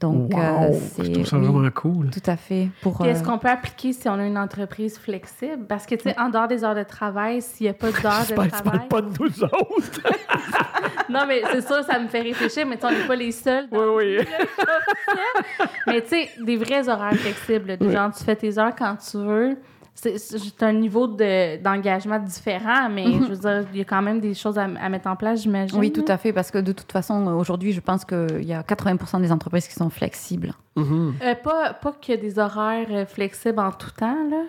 [0.00, 0.40] Donc, wow!
[0.40, 2.10] euh, Je c'est trouve ça oui, vraiment cool.
[2.10, 2.68] tout à fait.
[2.82, 5.66] Pour, Puis est-ce euh, qu'on peut appliquer si on a une entreprise flexible?
[5.68, 8.26] Parce que, tu sais, en dehors des heures de travail, s'il n'y a pas d'heures
[8.28, 8.62] de que tu travail.
[8.62, 10.00] parles pas de nous autres.
[11.10, 13.32] Non, mais c'est sûr, ça me fait réfléchir, mais tu sais, on n'est pas les
[13.32, 13.66] seuls.
[13.72, 14.18] oui, oui.
[15.86, 17.78] Mais tu sais, des vrais horaires flexibles.
[17.78, 17.92] Des Oui.
[17.94, 19.56] Genre, tu fais tes heures quand tu veux.
[20.00, 24.00] C'est c'est un niveau de- d'engagement différent, mais je veux dire, il y a quand
[24.00, 25.76] même des choses à, à mettre en place, j'imagine.
[25.78, 28.62] oui, tout à fait, parce que de toute façon, aujourd'hui, je pense qu'il y a
[28.62, 30.52] 80% des entreprises qui sont flexibles.
[30.76, 31.14] Mhm.
[31.22, 34.44] Euh, pas pas qu'il y a des horaires euh, flexibles en tout temps, là.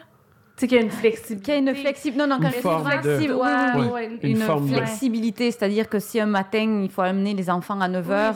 [0.56, 1.44] Tu sais, qu'il y a une flexibilité.
[1.54, 2.18] Qu'il y a une flexible.
[2.18, 3.88] Non, non, Une quand je dis forme de- Ouais, oui, oui.
[3.94, 7.50] ouais, Une Une, forme de- flexibilité, c'est-à-dire que si un matin, il faut amener les
[7.50, 8.36] enfants à 9h,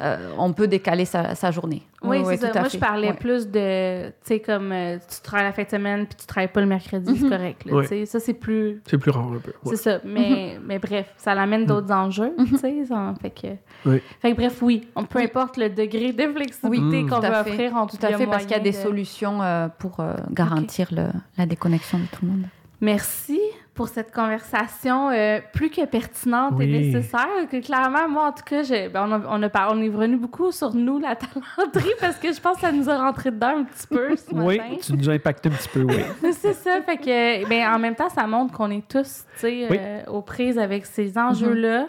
[0.00, 0.18] c'est ça.
[0.38, 1.82] on peut décaler sa, sa journée.
[2.04, 2.60] Oui, c'est tout ça.
[2.60, 2.76] Moi, fait.
[2.76, 3.14] je parlais Ouais.
[3.14, 6.52] plus de, tu sais, comme euh, tu travailles la fin de semaine puis tu travailles
[6.52, 7.30] pas le mercredi, c'est Mhm.
[7.30, 7.64] correct.
[7.64, 8.06] là, Ouais.
[8.06, 8.82] Ça, c'est plus.
[8.86, 9.52] C'est plus rare un peu.
[9.66, 10.00] C'est ça.
[10.04, 12.84] Mais, mais bref, ça l'amène d'autres enjeux, tu sais.
[12.86, 13.46] ça- Fait que,
[13.86, 14.00] Oui.
[14.20, 17.32] fait que bref, oui, on, peu importe le degré de flexibilité Oui, qu'on tout veut
[17.44, 17.50] fait.
[17.50, 20.88] offrir, on Tout à fait, parce qu'il y a des solutions euh, pour euh, garantir
[20.92, 22.44] le- la déconnexion de tout le monde.
[22.80, 23.40] Merci
[23.74, 26.72] pour cette conversation euh, plus que pertinente et Oui.
[26.92, 27.26] nécessaire.
[27.50, 28.60] Que clairement, moi, en tout cas,
[28.92, 31.16] ben, on, a, on, a par- on est revenu beaucoup sur nous, la
[31.56, 34.24] talenterie, parce que je pense que ça nous a rentré dedans un petit peu ce
[34.34, 34.76] Oui, matin.
[34.82, 36.02] tu nous as impacté un petit peu, oui.
[36.32, 39.66] C'est ça, fait que, ben, en même temps, ça montre qu'on est tous, Oui.
[39.70, 41.86] euh, aux prises avec ces enjeux-là,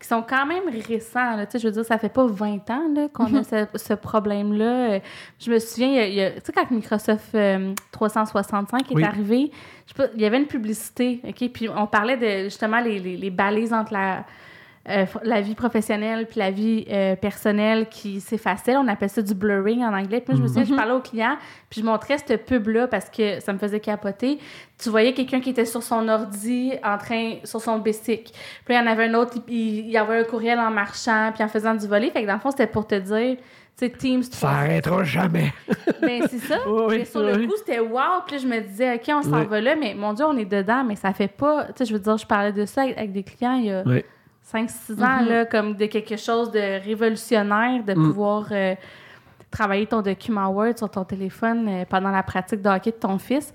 [0.00, 3.34] qui sont quand même récents, là, je veux dire, ça fait pas 20 ans, qu'on
[3.36, 4.64] a ce, ce problème-là.
[4.92, 4.98] Euh,
[5.40, 6.14] Je me souviens, tu
[6.44, 9.02] sais, quand Microsoft euh, 365 est Oui.
[9.02, 9.50] arrivé,
[9.86, 12.98] je sais pas, il y avait une publicité, OK, puis on parlait de, justement, les,
[12.98, 14.24] les, les balises entre la...
[14.88, 18.76] euh, la vie professionnelle puis la vie euh, personnelle qui s'effaçait.
[18.76, 20.20] On appelle ça du blurring en anglais.
[20.20, 21.36] Puis moi, je me souviens, je parlais au client,
[21.70, 24.38] puis je montrais cette pub-là parce que ça me faisait capoter.
[24.78, 28.32] Tu voyais quelqu'un qui était sur son ordi, en train, sur son bicycle.
[28.64, 31.32] Puis il y en avait un autre, il, il y avait un courriel en marchant,
[31.34, 32.10] puis en faisant du volet.
[32.10, 33.36] Fait que dans le fond, c'était pour te dire,
[33.76, 34.50] sais, Teams Ça 3.
[34.50, 35.52] arrêtera jamais.
[36.00, 36.58] Ben, c'est ça.
[36.68, 38.22] Oui, mais sur le coup, c'était wow.
[38.26, 39.46] Puis là, je me disais, OK, on s'en Oui.
[39.46, 41.64] va là, mais mon Dieu, on est dedans, mais ça fait pas.
[41.66, 43.70] Tu sais, je veux dire, je parlais de ça avec, avec des clients il y
[43.72, 44.04] a Oui.
[44.42, 45.28] 5-6 ans, Mhm.
[45.28, 48.02] là, comme de quelque chose de révolutionnaire, de Mm.
[48.02, 48.74] pouvoir euh,
[49.50, 53.18] travailler ton document Word sur ton téléphone euh, pendant la pratique de hockey de ton
[53.18, 53.54] fils.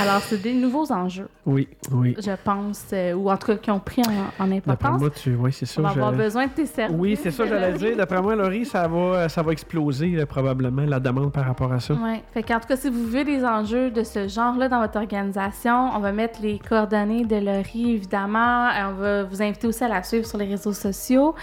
[0.00, 2.16] Alors, c'est des nouveaux enjeux, Oui, oui.
[2.18, 5.00] je pense, euh, ou en tout cas qui ont pris en, en D'après importance.
[5.00, 5.34] moi, tu...
[5.36, 5.80] oui, c'est ça.
[5.80, 6.96] On va avoir besoin de tes services.
[6.98, 7.96] Oui, c'est ça, j'allais dire.
[7.96, 11.78] D'après moi, Laurie, ça va, ça va exploser là, probablement, la demande par rapport à
[11.78, 11.94] ça.
[11.94, 12.20] Oui.
[12.34, 15.90] Fait qu'en tout cas, si vous vivez des enjeux de ce genre-là dans votre organisation,
[15.94, 18.66] on va mettre les coordonnées de Laurie, évidemment.
[18.68, 21.34] Euh, On va vous inviter aussi à la suivre sur les réseaux sociaux.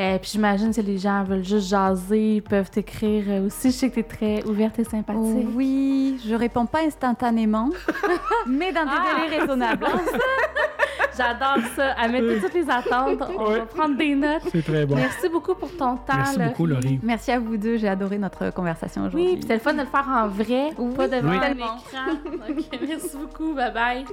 [0.00, 3.70] Euh, puis j'imagine si les gens veulent juste jaser, ils peuvent t'écrire euh, aussi.
[3.70, 5.48] Je sais que tu es très ouverte et sympathique.
[5.54, 7.68] Oui, je réponds pas instantanément,
[8.46, 9.86] mais dans des Ah, délais raisonnables.
[11.16, 11.90] J'adore ça.
[12.00, 13.22] À mettre toutes les attentes.
[13.38, 13.58] On Ouais.
[13.58, 14.42] va prendre des notes.
[14.50, 14.94] C'est très bon.
[14.94, 16.14] Merci beaucoup pour ton temps.
[16.16, 16.48] Merci Laurie.
[16.48, 17.00] beaucoup, Laurie.
[17.02, 19.26] Merci à vous deux, j'ai adoré notre conversation aujourd'hui.
[19.32, 21.36] Oui, puis c'est le fun de le faire en vrai, Oui, pas devant Oui.
[21.36, 22.06] un écran.
[22.48, 23.52] Donc, merci beaucoup.
[23.54, 24.04] Bye bye.